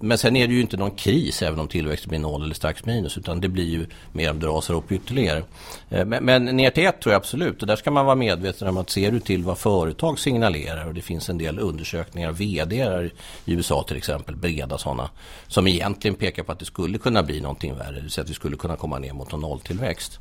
Men 0.00 0.18
sen 0.18 0.36
är 0.36 0.48
det 0.48 0.54
ju 0.54 0.60
inte 0.60 0.76
någon 0.76 0.90
kris 0.90 1.42
även 1.42 1.60
om 1.60 1.68
tillväxten 1.68 2.08
blir 2.08 2.18
noll 2.18 2.42
eller 2.42 2.54
strax 2.54 2.84
minus. 2.84 3.18
Utan 3.18 3.40
det 3.40 3.48
blir 3.48 3.68
ju 3.68 3.86
mer 4.12 4.30
om 4.30 4.40
det 4.40 4.46
rasar 4.46 4.74
upp 4.74 4.92
ytterligare. 4.92 5.42
Men, 5.88 6.24
men 6.24 6.44
ner 6.44 6.70
till 6.70 6.86
ett 6.86 7.00
tror 7.00 7.12
jag 7.12 7.20
absolut 7.20 7.62
och 7.62 7.66
där 7.66 7.79
ska 7.80 7.90
man 7.90 8.06
vara 8.06 8.16
medveten 8.16 8.68
om 8.68 8.76
att 8.76 8.90
ser 8.90 9.10
du 9.10 9.20
till 9.20 9.44
vad 9.44 9.58
företag 9.58 10.18
signalerar 10.18 10.86
och 10.86 10.94
det 10.94 11.02
finns 11.02 11.28
en 11.28 11.38
del 11.38 11.58
undersökningar, 11.58 12.32
vd 12.32 13.10
i 13.44 13.52
USA 13.52 13.84
till 13.88 13.96
exempel, 13.96 14.36
breda 14.36 14.78
sådana, 14.78 15.10
som 15.48 15.66
egentligen 15.66 16.14
pekar 16.14 16.42
på 16.42 16.52
att 16.52 16.58
det 16.58 16.64
skulle 16.64 16.98
kunna 16.98 17.22
bli 17.22 17.40
någonting 17.40 17.74
värre, 17.74 17.94
det 17.94 18.00
vill 18.00 18.10
säga 18.10 18.22
att 18.24 18.30
vi 18.30 18.34
skulle 18.34 18.56
kunna 18.56 18.76
komma 18.76 18.98
ner 18.98 19.12
mot 19.12 19.32
en 19.32 19.40
nolltillväxt. 19.40 20.20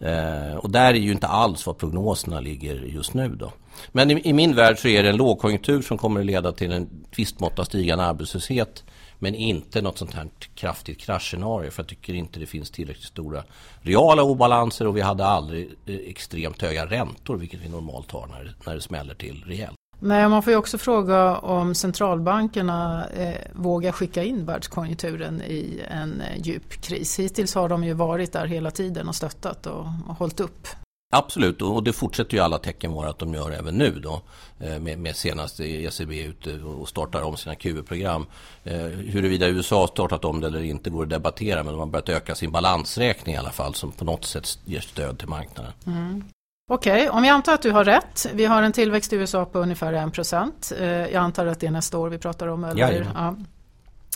Eh, 0.00 0.54
och 0.54 0.70
där 0.70 0.94
är 0.94 0.98
ju 0.98 1.12
inte 1.12 1.26
alls 1.26 1.66
vad 1.66 1.78
prognoserna 1.78 2.40
ligger 2.40 2.74
just 2.74 3.14
nu 3.14 3.28
då. 3.28 3.52
Men 3.92 4.10
i, 4.10 4.28
i, 4.28 4.32
min 4.32 4.54
värld 4.54 4.78
så 4.78 4.88
är 4.88 5.02
det 5.02 5.08
en 5.08 5.16
lågkonjunktur 5.16 5.82
som 5.82 5.98
kommer 5.98 6.20
att 6.20 6.26
leda 6.26 6.52
till 6.52 6.72
en 6.72 6.88
visst 7.16 7.40
mått 7.40 7.58
av 7.58 7.64
stigande 7.64 8.04
arbetslöshet 8.04 8.84
men 9.22 9.34
inte 9.34 9.82
något 9.82 9.98
sånt 9.98 10.14
här 10.14 10.28
kraftigt 10.54 10.98
kraschscenario 10.98 11.70
för 11.70 11.82
jag 11.82 11.88
tycker 11.88 12.14
inte 12.14 12.40
det 12.40 12.46
finns 12.46 12.70
tillräckligt 12.70 13.06
stora 13.06 13.42
reala 13.82 14.22
obalanser 14.22 14.86
och 14.86 14.96
vi 14.96 15.00
hade 15.00 15.26
aldrig 15.26 15.70
eh, 15.86 15.94
extremt 15.94 16.62
höga 16.62 16.86
räntor 16.86 17.36
vilket 17.36 17.60
vi 17.60 17.68
normalt 17.68 18.10
har 18.10 18.26
när, 18.26 18.54
när 18.66 18.74
det 18.74 18.80
smäller 18.80 19.14
till 19.14 19.44
rejält. 19.46 19.76
Nej, 20.02 20.28
man 20.28 20.42
får 20.42 20.50
ju 20.50 20.56
också 20.56 20.78
fråga 20.78 21.36
om 21.36 21.74
centralbankerna 21.74 23.06
eh, 23.08 23.34
vågar 23.52 23.92
skicka 23.92 24.24
in 24.24 24.44
världskonjunkturen 24.44 25.42
i 25.42 25.82
en 25.88 26.20
eh, 26.20 26.40
djup 26.42 26.82
kris. 26.82 27.18
Hittills 27.18 27.54
har 27.54 27.68
de 27.68 27.84
ju 27.84 27.92
varit 27.92 28.32
där 28.32 28.46
hela 28.46 28.70
tiden 28.70 29.08
och 29.08 29.14
stöttat 29.14 29.66
och, 29.66 29.86
och 30.08 30.14
hållit 30.18 30.40
upp. 30.40 30.68
Absolut, 31.12 31.62
och 31.62 31.82
det 31.82 31.92
fortsätter 31.92 32.34
ju 32.34 32.42
alla 32.42 32.58
tecken 32.58 32.92
vara 32.92 33.10
att 33.10 33.18
de 33.18 33.34
gör 33.34 33.50
även 33.50 33.78
nu 33.78 33.90
då. 33.90 34.22
Eh, 34.60 34.78
med, 34.78 34.98
med 34.98 35.16
senast 35.16 35.60
ECB 35.60 36.22
ute 36.22 36.58
och 36.58 36.88
startar 36.88 37.22
om 37.22 37.36
sina 37.36 37.54
QE-program. 37.54 38.26
Eh, 38.64 38.78
huruvida 38.86 39.48
USA 39.48 39.80
har 39.80 39.86
startat 39.86 40.24
om 40.24 40.40
det 40.40 40.46
eller 40.46 40.62
inte 40.62 40.90
går 40.90 41.02
att 41.02 41.10
debattera 41.10 41.62
men 41.62 41.72
de 41.72 41.78
har 41.78 41.86
börjat 41.86 42.08
öka 42.08 42.34
sin 42.34 42.52
balansräkning 42.52 43.34
i 43.34 43.38
alla 43.38 43.50
fall 43.50 43.74
som 43.74 43.92
på 43.92 44.04
något 44.04 44.24
sätt 44.24 44.58
ger 44.64 44.80
stöd 44.80 45.18
till 45.18 45.28
marknaden. 45.28 45.72
Mm. 45.86 46.24
Okej, 46.70 46.92
okay, 46.92 47.08
om 47.08 47.22
vi 47.22 47.28
antar 47.28 47.54
att 47.54 47.62
du 47.62 47.70
har 47.70 47.84
rätt. 47.84 48.26
Vi 48.34 48.44
har 48.44 48.62
en 48.62 48.72
tillväxt 48.72 49.12
i 49.12 49.16
USA 49.16 49.44
på 49.44 49.58
ungefär 49.58 49.92
1 49.92 50.12
procent. 50.12 50.72
Eh, 50.78 50.86
jag 50.88 51.14
antar 51.14 51.46
att 51.46 51.60
det 51.60 51.66
är 51.66 51.70
nästa 51.70 51.98
år 51.98 52.08
vi 52.08 52.18
pratar 52.18 52.46
om. 52.46 52.64
Eller? 52.64 53.06
Ja. 53.14 53.36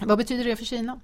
Vad 0.03 0.19
betyder 0.19 0.45
det 0.45 0.57
för 0.57 0.65
Kina? 0.65 1.01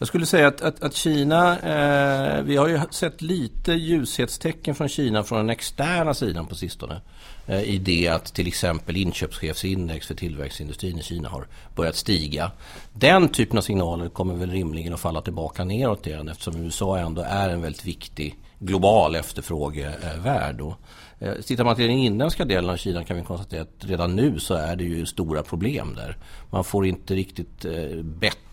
Jag 0.00 0.08
skulle 0.08 0.26
säga 0.26 0.48
att, 0.48 0.60
att, 0.60 0.82
att 0.82 0.94
Kina, 0.94 1.58
eh, 1.58 2.42
vi 2.42 2.56
har 2.56 2.68
ju 2.68 2.80
sett 2.90 3.22
lite 3.22 3.72
ljushetstecken 3.72 4.74
från 4.74 4.88
Kina 4.88 5.22
från 5.22 5.38
den 5.38 5.50
externa 5.50 6.14
sidan 6.14 6.46
på 6.46 6.54
sistone. 6.54 7.00
Eh, 7.46 7.62
I 7.62 7.78
det 7.78 8.08
att 8.08 8.24
till 8.24 8.46
exempel 8.46 8.96
inköpschefsindex 8.96 10.06
för 10.06 10.14
tillväxtindustrin 10.14 10.98
i 10.98 11.02
Kina 11.02 11.28
har 11.28 11.46
börjat 11.76 11.96
stiga. 11.96 12.50
Den 12.92 13.28
typen 13.28 13.58
av 13.58 13.62
signaler 13.62 14.08
kommer 14.08 14.34
väl 14.34 14.50
rimligen 14.50 14.94
att 14.94 15.00
falla 15.00 15.20
tillbaka 15.20 15.64
neråt 15.64 16.06
igen 16.06 16.28
eftersom 16.28 16.56
USA 16.56 16.98
ändå 16.98 17.22
är 17.22 17.48
en 17.48 17.62
väldigt 17.62 17.84
viktig 17.84 18.38
global 18.58 19.14
efterfrågevärld. 19.14 20.60
Och 20.60 20.80
Eh, 21.22 21.34
tittar 21.34 21.64
man 21.64 21.76
till 21.76 21.86
den 21.88 21.98
inländska 21.98 22.44
delen 22.44 22.70
av 22.70 22.76
Kina 22.76 23.04
kan 23.04 23.16
vi 23.16 23.22
konstatera 23.22 23.62
att 23.62 23.84
redan 23.84 24.16
nu 24.16 24.38
så 24.38 24.54
är 24.54 24.76
det 24.76 24.84
ju 24.84 25.06
stora 25.06 25.42
problem 25.42 25.94
där. 25.94 26.16
Man 26.50 26.64
får 26.64 26.86
inte 26.86 27.14
riktigt 27.14 27.64
eh, 27.64 28.02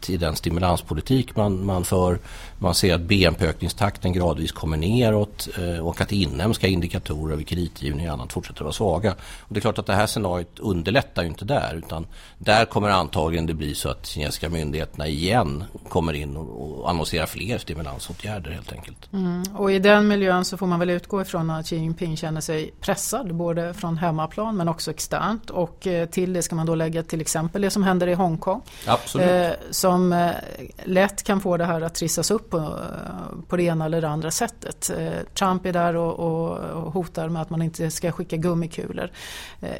i 0.09 0.17
den 0.17 0.35
stimulanspolitik 0.35 1.35
man, 1.35 1.65
man 1.65 1.83
för. 1.83 2.19
Man 2.59 2.75
ser 2.75 2.95
att 2.95 3.01
BNP-ökningstakten 3.01 4.13
gradvis 4.13 4.51
kommer 4.51 4.77
neråt 4.77 5.47
eh, 5.57 5.87
och 5.87 6.01
att 6.01 6.11
inhemska 6.11 6.67
indikatorer 6.67 7.35
vid 7.35 7.47
kreditgivning 7.47 8.07
och 8.07 8.13
annat 8.13 8.33
fortsätter 8.33 8.59
att 8.59 8.61
vara 8.61 8.73
svaga. 8.73 9.15
Och 9.39 9.53
det 9.53 9.59
är 9.59 9.61
klart 9.61 9.79
att 9.79 9.85
det 9.85 9.95
här 9.95 10.07
scenariot 10.07 10.59
underlättar 10.59 11.21
ju 11.21 11.27
inte 11.27 11.45
där 11.45 11.75
utan 11.75 12.07
där 12.37 12.65
kommer 12.65 12.89
antagligen 12.89 13.45
det 13.45 13.53
bli 13.53 13.75
så 13.75 13.89
att 13.89 14.05
kinesiska 14.05 14.49
myndigheterna 14.49 15.07
igen 15.07 15.63
kommer 15.89 16.13
in 16.13 16.37
och, 16.37 16.79
och 16.79 16.89
annonserar 16.89 17.25
fler 17.25 17.57
stimulansåtgärder 17.57 18.51
helt 18.51 18.71
enkelt. 18.71 19.13
Mm. 19.13 19.43
Och 19.55 19.71
i 19.71 19.79
den 19.79 20.07
miljön 20.07 20.45
så 20.45 20.57
får 20.57 20.67
man 20.67 20.79
väl 20.79 20.89
utgå 20.89 21.21
ifrån 21.21 21.49
att 21.49 21.65
Xi 21.65 21.75
Jinping 21.75 22.17
känner 22.17 22.41
sig 22.41 22.57
sig 22.57 22.71
pressad 22.81 23.35
både 23.35 23.73
från 23.73 23.97
hemmaplan 23.97 24.57
men 24.57 24.67
också 24.67 24.91
externt 24.91 25.49
och 25.49 25.87
eh, 25.87 26.09
till 26.09 26.33
det 26.33 26.41
ska 26.41 26.55
man 26.55 26.65
då 26.65 26.75
lägga 26.75 27.03
till 27.03 27.21
exempel 27.21 27.61
det 27.61 27.69
som 27.69 27.83
händer 27.83 28.07
i 28.07 28.13
Hongkong. 28.13 28.61
Absolut. 28.87 29.27
Eh, 29.29 29.49
som 29.71 29.96
som 29.97 30.13
eh, 30.13 30.35
lätt 30.83 31.23
kan 31.23 31.41
få 31.41 31.57
det 31.57 31.65
här 31.65 31.81
att 31.81 31.95
trissas 31.95 32.31
upp 32.31 32.49
på, 32.49 32.57
eh, 32.57 33.41
på 33.47 33.57
det 33.57 33.63
ena 33.63 33.85
eller 33.85 34.01
det 34.01 34.09
andra 34.09 34.31
sättet. 34.31 34.89
Eh, 34.89 35.23
Trump 35.33 35.65
är 35.65 35.73
där 35.73 35.95
och, 35.95 36.19
och, 36.19 36.93
hotar 36.93 37.29
med 37.29 37.41
att 37.41 37.49
man 37.49 37.61
inte 37.61 37.91
ska 37.91 38.11
skicka 38.11 38.37
gummikulor. 38.37 39.11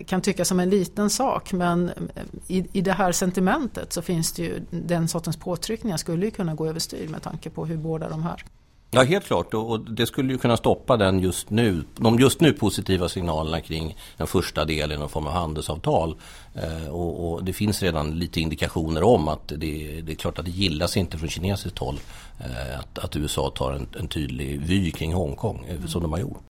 kan 0.06 0.22
tyckas 0.22 0.48
som 0.48 0.60
en 0.60 0.70
liten 0.70 1.10
sak 1.10 1.54
men 1.54 1.92
i, 2.48 2.66
i 2.72 2.82
det 2.82 2.94
här 2.94 3.12
sentimentet 3.12 3.94
så 3.94 4.02
finns 4.02 4.32
det 4.32 4.44
ju 4.44 4.62
den 4.70 5.08
sortens 5.08 5.38
påtryckningar 5.38 5.98
skulle 5.98 6.26
ju 6.26 6.32
kunna 6.32 6.56
gå 6.56 6.68
överstyr 6.68 7.08
med 7.08 7.22
tanke 7.22 7.50
på 7.50 7.66
hur 7.66 7.78
båda 7.78 8.10
de 8.10 8.24
här 8.24 8.44
Ja, 8.92 9.04
helt 9.04 9.26
klart. 9.26 9.54
Och 9.54 9.80
det 9.80 10.06
skulle 10.06 10.34
ju 10.34 10.38
kunna 10.38 10.58
stoppa 10.58 10.98
den 10.98 11.20
just 11.20 11.50
nu, 11.50 11.84
de 11.96 12.20
just 12.20 12.42
nu 12.42 12.54
positiva 12.54 13.10
signalerna 13.10 13.62
kring 13.62 13.98
den 14.18 14.28
första 14.28 14.66
delen 14.66 15.00
någon 15.00 15.10
form 15.10 15.28
av 15.28 15.34
handelsavtal. 15.34 16.16
Eh, 16.54 16.90
och, 16.90 17.32
och, 17.32 17.44
det 17.44 17.54
finns 17.54 17.84
redan 17.84 18.20
lite 18.20 18.42
indikationer 18.42 19.04
om 19.04 19.28
att 19.28 19.48
det, 19.48 20.02
det, 20.02 20.12
är 20.12 20.16
klart 20.16 20.40
att 20.40 20.46
det 20.46 20.52
gillas 20.52 20.98
inte 20.98 21.18
från 21.18 21.30
kinesiskt 21.30 21.78
håll 21.78 22.00
eh, 22.40 22.80
att, 22.80 23.00
att, 23.00 23.16
USA 23.16 23.52
tar 23.56 23.72
en, 23.72 23.88
en 24.00 24.08
tydlig 24.08 24.62
vy 24.62 24.92
kring 24.92 25.14
Hongkong, 25.14 25.66
eh, 25.68 25.86
som 25.86 26.02
de 26.02 26.12
har 26.12 26.20
gjort. 26.20 26.44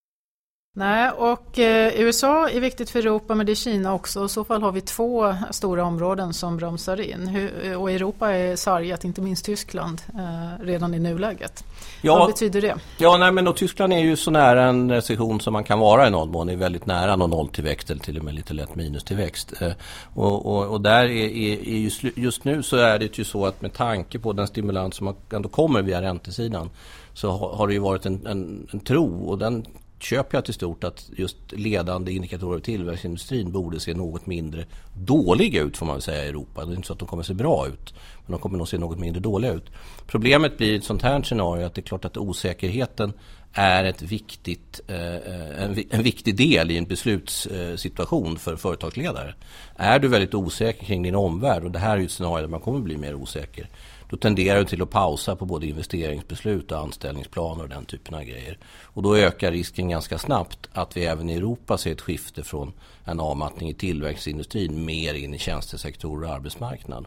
Nej, 0.78 1.10
och 1.10 1.58
eh, 1.58 2.00
USA 2.00 2.48
är 2.48 2.60
viktigt 2.60 2.90
för 2.90 2.98
Europa 2.98 3.34
men 3.34 3.46
det 3.46 3.52
är 3.52 3.54
Kina 3.54 3.94
också. 3.94 4.24
I 4.24 4.28
så 4.28 4.44
fall 4.44 4.62
har 4.62 4.72
vi 4.72 4.80
två 4.80 5.34
stora 5.50 5.84
områden 5.84 6.34
som 6.34 6.56
bromsar 6.56 7.00
in. 7.00 7.28
Hur, 7.28 7.76
och 7.76 7.90
Europa 7.90 8.30
är 8.30 8.56
sargat, 8.56 9.04
inte 9.04 9.20
minst 9.20 9.44
Tyskland, 9.44 10.02
eh, 10.14 10.64
redan 10.64 10.94
i 10.94 10.98
nuläget. 10.98 11.64
Ja, 12.02 12.18
Vad 12.18 12.28
betyder 12.28 12.60
det? 12.60 12.74
Ja, 12.98 13.16
nej, 13.16 13.32
men 13.32 13.54
Tyskland 13.54 13.92
är 13.92 13.98
ju 13.98 14.16
så 14.16 14.30
nära 14.30 14.64
en 14.64 14.90
recession 14.90 15.40
som 15.40 15.52
man 15.52 15.64
kan 15.64 15.78
vara 15.78 16.06
i 16.06 16.10
någon 16.10 16.30
mån. 16.30 16.46
Det 16.46 16.52
är 16.52 16.56
väldigt 16.56 16.86
nära 16.86 17.16
någon 17.16 17.30
nolltillväxt 17.30 17.90
eller 17.90 18.00
till 18.00 18.18
och 18.18 18.24
med 18.24 18.34
lite 18.34 18.54
lätt 18.54 18.74
minustillväxt. 18.74 19.62
Eh, 19.62 19.72
och, 20.14 20.46
och, 20.46 20.66
och, 20.66 20.80
där 20.80 21.04
är, 21.04 21.28
är, 21.28 21.68
är 21.68 21.78
just, 21.78 22.02
just, 22.14 22.44
nu 22.44 22.62
så 22.62 22.76
är 22.76 22.98
det 22.98 23.18
ju 23.18 23.24
så 23.24 23.46
att 23.46 23.62
med 23.62 23.72
tanke 23.72 24.18
på 24.18 24.32
den 24.32 24.46
stimulans 24.46 24.96
som 24.96 25.14
ändå 25.32 25.48
kommer 25.48 25.82
via 25.82 26.02
räntesidan 26.02 26.70
så 27.14 27.30
har, 27.30 27.56
har 27.56 27.66
det 27.66 27.72
ju 27.72 27.80
varit 27.80 28.06
en, 28.06 28.26
en, 28.26 28.68
en 28.72 28.80
tro 28.80 29.28
och 29.28 29.38
den 29.38 29.66
köper 30.00 30.36
jag 30.36 30.44
till 30.44 30.54
stort 30.54 30.84
att 30.84 31.10
just 31.16 31.36
ledande 31.50 32.12
indikatorer 32.12 32.58
i 32.58 32.62
tillväxtindustrin 32.62 33.52
borde 33.52 33.80
se 33.80 33.94
något 33.94 34.26
mindre 34.26 34.64
dåliga 34.94 35.62
ut 35.62 35.76
får 35.76 35.86
man 35.86 36.00
säga 36.00 36.24
i 36.24 36.28
Europa. 36.28 36.64
Det 36.64 36.72
är 36.72 36.76
inte 36.76 36.86
så 36.86 36.92
att 36.92 36.98
de 36.98 37.08
kommer 37.08 37.22
se 37.22 37.34
bra 37.34 37.66
ut, 37.66 37.94
men 38.26 38.32
de 38.32 38.40
kommer 38.40 38.58
nog 38.58 38.68
se 38.68 38.78
något 38.78 38.98
mindre 38.98 39.20
dåliga 39.20 39.52
ut. 39.52 39.66
Problemet 40.06 40.58
blir 40.58 40.72
i 40.72 40.76
ett 40.76 40.84
sånt 40.84 41.02
här 41.02 41.22
scenario 41.22 41.66
att 41.66 41.74
det 41.74 41.80
är 41.80 41.82
klart 41.82 42.04
att 42.04 42.16
osäkerheten 42.16 43.12
är 43.52 43.84
ett 43.84 44.02
viktigt, 44.02 44.80
eh, 44.88 45.62
en, 45.62 45.84
en, 45.90 46.02
viktig 46.02 46.36
del 46.36 46.70
i 46.70 46.78
en 46.78 46.84
beslutssituation 46.84 48.38
för 48.38 48.56
företagsledare. 48.56 49.34
Är 49.76 49.98
du 49.98 50.08
väldigt 50.08 50.34
osäker 50.34 50.84
kring 50.86 51.02
din 51.02 51.14
omvärld 51.14 51.64
och 51.64 51.70
det 51.70 51.78
här 51.78 51.92
är 51.92 51.98
ju 51.98 52.04
ett 52.04 52.10
scenario 52.10 52.42
där 52.42 52.48
man 52.48 52.60
kommer 52.60 52.80
bli 52.80 52.96
mer 52.96 53.14
osäker 53.14 53.68
då 54.10 54.16
tenderar 54.16 54.58
du 54.58 54.64
till 54.64 54.82
att 54.82 54.90
pausa 54.90 55.36
på 55.36 55.44
både 55.44 55.66
investeringsbeslut 55.66 56.72
och 56.72 56.78
anställningsplaner 56.78 57.62
och 57.62 57.68
den 57.68 57.84
typen 57.84 58.14
av 58.14 58.22
grejer. 58.22 58.58
Och 58.82 59.02
då 59.02 59.16
ökar 59.16 59.52
risken 59.52 59.88
ganska 59.88 60.18
snabbt 60.18 60.68
att 60.72 60.96
vi 60.96 61.04
även 61.04 61.30
i 61.30 61.34
Europa 61.34 61.78
ser 61.78 61.92
ett 61.92 62.00
skifte 62.00 62.42
från 62.42 62.72
en 63.04 63.20
avmattning 63.20 63.68
i 63.68 63.74
tillväxtindustrin 63.74 64.84
mer 64.84 65.14
in 65.14 65.34
i 65.34 65.38
tjänstesektorer 65.38 66.28
och 66.28 66.34
arbetsmarknad. 66.34 67.06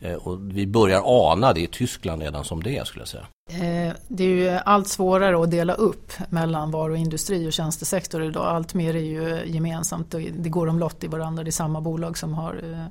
Eh, 0.00 0.14
och 0.14 0.56
vi 0.56 0.66
börjar 0.66 1.02
ana 1.04 1.52
det 1.52 1.60
i 1.60 1.66
Tyskland 1.66 2.22
redan 2.22 2.44
som 2.44 2.62
det 2.62 2.78
är 2.78 2.84
skulle 2.84 3.02
jag 3.02 3.08
säga. 3.08 3.26
Eh, 3.50 3.94
det 4.08 4.24
är 4.24 4.28
ju 4.28 4.48
allt 4.48 4.88
svårare 4.88 5.42
att 5.42 5.50
dela 5.50 5.74
upp 5.74 6.12
mellan 6.30 6.70
varuindustri 6.70 7.48
och 7.48 7.52
tjänstesektor 7.52 8.24
idag. 8.24 8.46
Allt 8.46 8.74
mer 8.74 8.96
är 8.96 9.00
ju 9.00 9.42
gemensamt. 9.46 10.10
Det 10.10 10.48
går 10.48 10.66
omlott 10.66 11.04
i 11.04 11.06
varandra. 11.06 11.44
Det 11.44 11.50
är 11.50 11.52
samma 11.52 11.80
bolag 11.80 12.18
som 12.18 12.34
har 12.34 12.54
eh, 12.54 12.86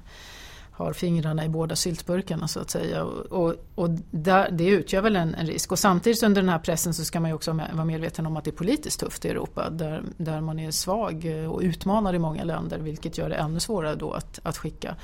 har 0.74 0.94
fingrarna 0.94 1.46
i 1.46 1.50
båda 1.50 1.76
syltburkarna 1.76 2.48
så 2.48 2.60
att 2.60 2.70
säga. 2.70 3.04
Och, 3.04 3.56
och 3.76 3.90
där, 4.12 4.52
det 4.52 4.68
utgör 4.68 5.02
väl 5.02 5.16
en, 5.16 5.36
en, 5.36 5.48
risk. 5.48 5.72
Och 5.72 5.80
samtidigt 5.80 6.24
under 6.24 6.42
den 6.42 6.50
här 6.50 6.60
pressen 6.60 6.94
så 6.94 7.06
ska 7.06 7.20
man 7.20 7.30
ju 7.30 7.36
också 7.36 7.52
vara 7.52 7.86
medveten 7.86 8.26
om 8.26 8.38
att 8.38 8.44
det 8.44 8.50
är 8.50 8.56
politiskt 8.56 9.00
tufft 9.00 9.26
i 9.26 9.30
Europa 9.30 9.70
där, 9.70 10.04
där 10.18 10.42
man 10.42 10.60
är 10.60 10.72
svag 10.72 11.26
och 11.50 11.62
utmanar 11.62 12.14
i 12.14 12.20
många 12.20 12.44
länder 12.44 12.80
vilket 12.80 13.18
gör 13.18 13.30
det 13.30 13.36
ännu 13.36 13.60
svårare 13.60 13.96
då 13.96 14.12
att, 14.12 14.40
att 14.44 14.58
skicka 14.58 14.96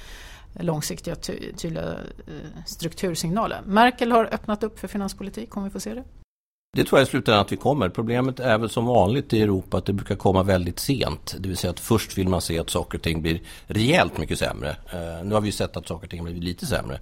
långsiktiga 0.53 1.15
ty, 1.15 1.53
tydliga 1.53 1.91
eh, 2.27 2.63
struktursignaler. 2.65 3.61
Merkel 3.65 4.11
har 4.11 4.25
öppnat 4.25 4.63
upp 4.63 4.79
för 4.79 4.87
finanspolitik, 4.87 5.49
kommer 5.49 5.67
vi 5.67 5.71
få 5.71 5.79
se 5.79 5.93
det? 5.93 6.03
Det 6.71 6.83
tror 6.83 6.99
jag 6.99 7.07
i 7.07 7.09
slutändan 7.09 7.41
att 7.41 7.51
vi 7.51 7.57
kommer. 7.57 7.89
Problemet 7.89 8.39
är 8.39 8.57
väl 8.57 8.69
som 8.69 8.85
vanligt 8.85 9.33
i 9.33 9.41
Europa 9.41 9.77
att 9.77 9.85
det 9.85 9.93
brukar 9.93 10.15
komma 10.15 10.43
väldigt 10.43 10.79
sent. 10.79 11.35
Det 11.39 11.47
vill 11.47 11.57
säga 11.57 11.71
att 11.71 11.79
först 11.79 12.17
vill 12.17 12.27
man 12.27 12.41
se 12.41 12.59
att 12.59 12.69
saker 12.69 12.97
och 12.97 13.03
ting 13.03 13.21
blir 13.21 13.41
rejält 13.67 14.17
mycket 14.17 14.39
sämre. 14.39 14.69
Eh, 14.69 15.25
nu 15.25 15.33
har 15.33 15.41
vi 15.41 15.51
sett 15.51 15.77
att 15.77 15.87
saker 15.87 16.05
och 16.05 16.11
ting 16.11 16.23
blir 16.23 16.33
lite 16.33 16.65
sämre. 16.65 16.99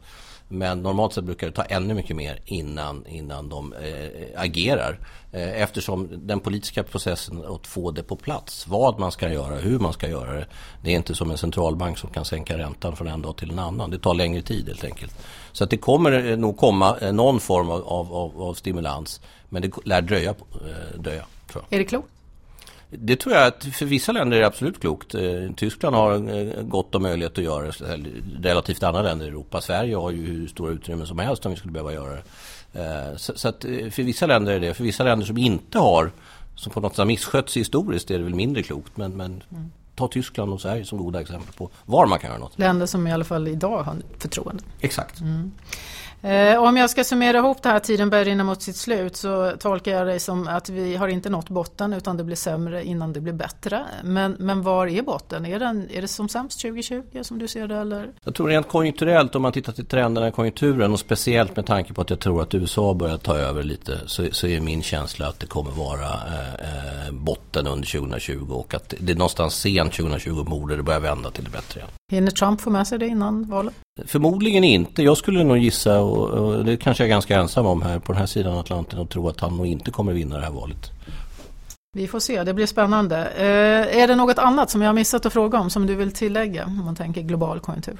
Men 0.49 0.81
normalt 0.81 1.13
sett 1.13 1.23
brukar 1.23 1.47
det 1.47 1.53
ta 1.53 1.63
ännu 1.63 1.93
mycket 1.93 2.15
mer 2.15 2.39
innan, 2.45 3.05
innan 3.07 3.49
de 3.49 3.73
eh, 3.73 4.41
agerar. 4.41 4.99
Eh, 5.31 5.61
eftersom 5.61 6.09
den 6.11 6.39
politiska 6.39 6.83
processen 6.83 7.45
att 7.45 7.67
få 7.67 7.91
det 7.91 8.03
på 8.03 8.15
plats, 8.15 8.67
vad 8.67 8.99
man 8.99 9.11
ska 9.11 9.31
göra, 9.31 9.55
hur 9.55 9.79
man 9.79 9.93
ska 9.93 10.09
göra 10.09 10.33
det. 10.33 10.45
Det 10.83 10.91
är 10.91 10.95
inte 10.95 11.15
som 11.15 11.31
en 11.31 11.37
centralbank 11.37 11.97
som 11.97 12.09
kan 12.09 12.25
sänka 12.25 12.57
räntan 12.57 12.95
från 12.95 13.07
en 13.07 13.21
dag 13.21 13.37
till 13.37 13.51
en 13.51 13.59
annan. 13.59 13.91
Det 13.91 13.99
tar 13.99 14.13
längre 14.13 14.41
tid 14.41 14.67
helt 14.67 14.83
enkelt. 14.83 15.17
Så 15.51 15.63
att 15.63 15.69
det 15.69 15.77
kommer 15.77 16.31
eh, 16.31 16.37
nog 16.37 16.57
komma 16.57 16.97
eh, 17.01 17.13
någon 17.13 17.39
form 17.39 17.69
av, 17.69 18.13
av, 18.13 18.41
av 18.41 18.53
stimulans. 18.53 19.21
Men 19.49 19.61
det 19.61 19.71
lär 19.85 20.01
dröja. 20.01 20.29
Eh, 20.29 20.99
dröja 20.99 21.25
tror 21.51 21.63
jag. 21.69 21.73
Är 21.75 21.79
det 21.79 21.85
klokt? 21.85 22.07
Det 22.89 23.15
tror 23.15 23.35
jag 23.35 23.47
att 23.47 23.63
för 23.63 23.85
vissa 23.85 24.11
länder 24.11 24.37
är 24.37 24.41
det 24.41 24.47
absolut 24.47 24.81
klokt. 24.81 25.15
Eh, 25.15 25.21
Tyskland 25.55 25.95
har 25.95 26.63
gott 26.63 26.95
om 26.95 27.03
möjlighet 27.03 27.37
att 27.37 27.43
göra 27.43 27.65
det 27.65 28.49
relativt 28.49 28.83
andra 28.83 29.01
länder 29.01 29.25
i 29.25 29.29
Europa. 29.29 29.61
Sverige 29.61 29.95
har 29.95 30.11
ju 30.11 30.25
hur 30.25 30.47
stora 30.47 30.71
utrymmen 30.71 31.07
som 31.07 31.19
helst 31.19 31.45
om 31.45 31.51
vi 31.51 31.57
skulle 31.57 31.71
behöva 31.71 31.93
göra 31.93 32.11
det. 32.11 32.23
Så, 33.17 33.47
att 33.47 33.61
för 33.63 34.03
vissa 34.03 34.25
länder 34.25 34.53
är 34.53 34.59
det. 34.59 34.73
För 34.73 34.83
vissa 34.83 35.03
länder 35.03 35.25
som 35.25 35.37
inte 35.37 35.79
har, 35.79 36.11
som 36.55 36.71
på 36.71 36.79
något 36.79 36.95
sätt 36.95 37.07
misskött 37.07 37.49
sig 37.49 37.59
historiskt, 37.59 38.11
är 38.11 38.17
det 38.17 38.23
väl 38.23 38.35
mindre 38.35 38.63
klokt. 38.63 38.97
Men, 38.97 39.17
men 39.17 39.43
mm. 39.51 39.71
ta 39.95 40.07
Tyskland 40.07 40.53
och 40.53 40.61
Sverige 40.61 40.85
som 40.85 40.97
goda 40.97 41.21
exempel 41.21 41.53
på 41.53 41.69
var 41.85 42.05
man 42.05 42.19
kan 42.19 42.29
göra 42.29 42.39
något. 42.39 42.59
Länder 42.59 42.85
som 42.85 43.07
i 43.07 43.11
alla 43.11 43.25
fall 43.25 43.47
idag 43.47 43.83
har 43.83 43.95
förtroende. 44.19 44.63
Exakt. 44.79 45.21
Mm. 45.21 45.51
Eh, 46.21 46.63
om 46.63 46.77
jag 46.77 46.89
ska 46.89 47.03
summera 47.03 47.37
ihop 47.37 47.63
det 47.63 47.69
här, 47.69 47.79
tiden 47.79 48.09
börjar 48.09 48.25
rinna 48.25 48.43
mot 48.43 48.61
sitt 48.61 48.75
slut, 48.75 49.15
så 49.15 49.51
tolkar 49.59 49.91
jag 49.91 50.07
det 50.07 50.19
som 50.19 50.47
att 50.47 50.69
vi 50.69 50.95
har 50.95 51.07
inte 51.07 51.29
nått 51.29 51.49
botten 51.49 51.93
utan 51.93 52.17
det 52.17 52.23
blir 52.23 52.35
sämre 52.35 52.85
innan 52.85 53.13
det 53.13 53.21
blir 53.21 53.33
bättre. 53.33 53.85
Men, 54.03 54.35
men 54.39 54.61
var 54.61 54.87
är 54.87 55.01
botten? 55.01 55.45
Är, 55.45 55.59
den, 55.59 55.89
är 55.91 56.01
det 56.01 56.07
som 56.07 56.29
sämst 56.29 56.61
2020 56.61 57.01
som 57.21 57.39
du 57.39 57.47
ser 57.47 57.67
det? 57.67 57.75
Eller? 57.75 58.11
Jag 58.23 58.35
tror 58.35 58.47
rent 58.47 58.67
konjunkturellt 58.67 59.35
om 59.35 59.41
man 59.41 59.51
tittar 59.51 59.73
till 59.73 59.85
trenderna 59.85 60.27
i 60.27 60.31
konjunkturen 60.31 60.93
och 60.93 60.99
speciellt 60.99 61.55
med 61.55 61.65
tanke 61.65 61.93
på 61.93 62.01
att 62.01 62.09
jag 62.09 62.19
tror 62.19 62.41
att 62.41 62.53
USA 62.53 62.93
börjar 62.93 63.17
ta 63.17 63.37
över 63.37 63.63
lite 63.63 63.99
så, 64.05 64.27
så 64.31 64.47
är 64.47 64.59
min 64.59 64.83
känsla 64.83 65.27
att 65.27 65.39
det 65.39 65.47
kommer 65.47 65.71
vara 65.71 66.05
eh, 66.05 67.07
eh 67.07 67.11
botten 67.11 67.67
under 67.67 67.99
2020 67.99 68.51
och 68.51 68.73
att 68.73 68.93
det 68.99 69.11
är 69.11 69.15
någonstans 69.15 69.55
sent 69.55 69.93
2020 69.93 70.43
borde 70.43 70.75
det 70.75 70.83
börja 70.83 70.99
vända 70.99 71.31
till 71.31 71.43
det 71.43 71.49
bättre 71.49 71.79
igen. 71.79 71.89
Hinner 72.11 72.31
Trump 72.31 72.61
få 72.61 72.69
med 72.69 72.87
sig 72.87 72.99
det 72.99 73.07
innan 73.07 73.43
valet? 73.43 73.73
Förmodligen 74.05 74.63
inte. 74.63 75.03
Jag 75.03 75.17
skulle 75.17 75.43
nog 75.43 75.57
gissa, 75.57 75.99
och, 75.99 76.29
och 76.29 76.65
det 76.65 76.77
kanske 76.77 77.03
jag 77.03 77.07
är 77.07 77.11
ganska 77.11 77.39
ensam 77.39 77.65
om 77.65 77.81
här 77.81 77.99
på 77.99 78.11
den 78.11 78.19
här 78.19 78.27
sidan 78.27 78.57
Atlanten, 78.57 78.99
och 78.99 79.09
tro 79.09 79.29
att 79.29 79.39
han 79.39 79.57
nog 79.57 79.65
inte 79.65 79.91
kommer 79.91 80.13
vinna 80.13 80.37
det 80.37 80.43
här 80.43 80.51
valet. 80.51 80.91
Vi 81.93 82.07
får 82.07 82.19
se, 82.19 82.43
det 82.43 82.53
blir 82.53 82.65
spännande. 82.65 83.17
Eh, 83.25 84.01
är 84.01 84.07
det 84.07 84.15
något 84.15 84.37
annat 84.37 84.69
som 84.69 84.81
jag 84.81 84.89
har 84.89 84.93
missat 84.93 85.25
att 85.25 85.33
fråga 85.33 85.59
om 85.59 85.69
som 85.69 85.85
du 85.85 85.95
vill 85.95 86.11
tillägga 86.11 86.65
om 86.65 86.85
man 86.85 86.95
tänker 86.95 87.21
global 87.21 87.59
konjunktur? 87.59 87.97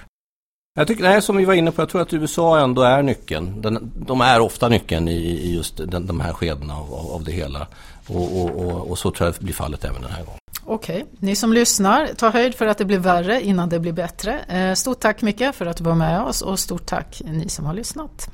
Jag 0.76 0.88
tycker, 0.88 1.04
nej, 1.04 1.22
som 1.22 1.38
vi 1.38 1.46
var 1.46 1.54
inne 1.54 1.72
på, 1.72 1.82
jag 1.82 1.90
tror 1.90 2.02
att 2.02 2.14
USA 2.14 2.60
ändå 2.60 2.82
är 2.82 3.04
nyckeln. 3.04 3.62
Den, 3.62 3.92
de 3.96 4.22
är 4.22 4.40
ofta 4.40 4.70
nyckeln 4.70 5.08
i, 5.08 5.18
i 5.22 5.56
just 5.56 5.78
den, 5.78 6.08
de 6.08 6.20
här 6.20 6.34
skedena 6.34 6.78
av, 6.78 6.94
av 6.94 7.24
det 7.24 7.32
hela. 7.32 7.68
Och, 8.08 8.42
och, 8.42 8.66
och, 8.66 8.90
och, 8.90 8.98
så 8.98 9.12
tror 9.12 9.28
jag 9.28 9.36
det 9.36 9.44
blir 9.44 9.54
fallet 9.54 9.86
även 9.86 10.02
den 10.02 10.12
här 10.12 10.24
gången. 10.24 10.40
Okej, 10.66 11.04
okay. 11.04 11.06
ni 11.20 11.36
som 11.36 11.54
lyssnar, 11.54 12.08
ta 12.08 12.30
höjd 12.30 12.56
för 12.56 12.68
att 12.68 12.78
det 12.78 12.86
blir 12.86 13.00
värre 13.00 13.42
innan 13.42 13.70
det 13.70 13.80
blir 13.80 13.94
bättre. 13.94 14.40
Eh, 14.40 14.74
stort 14.74 15.00
tack 15.00 15.22
Micke 15.22 15.54
för 15.54 15.66
att 15.66 15.78
du 15.78 15.84
var 15.84 15.96
med 15.96 16.22
oss 16.22 16.42
och 16.42 16.60
stort 16.60 16.86
tack 16.86 17.22
ni 17.26 17.50
som 17.50 17.66
har 17.66 17.74
lyssnat. 17.74 18.30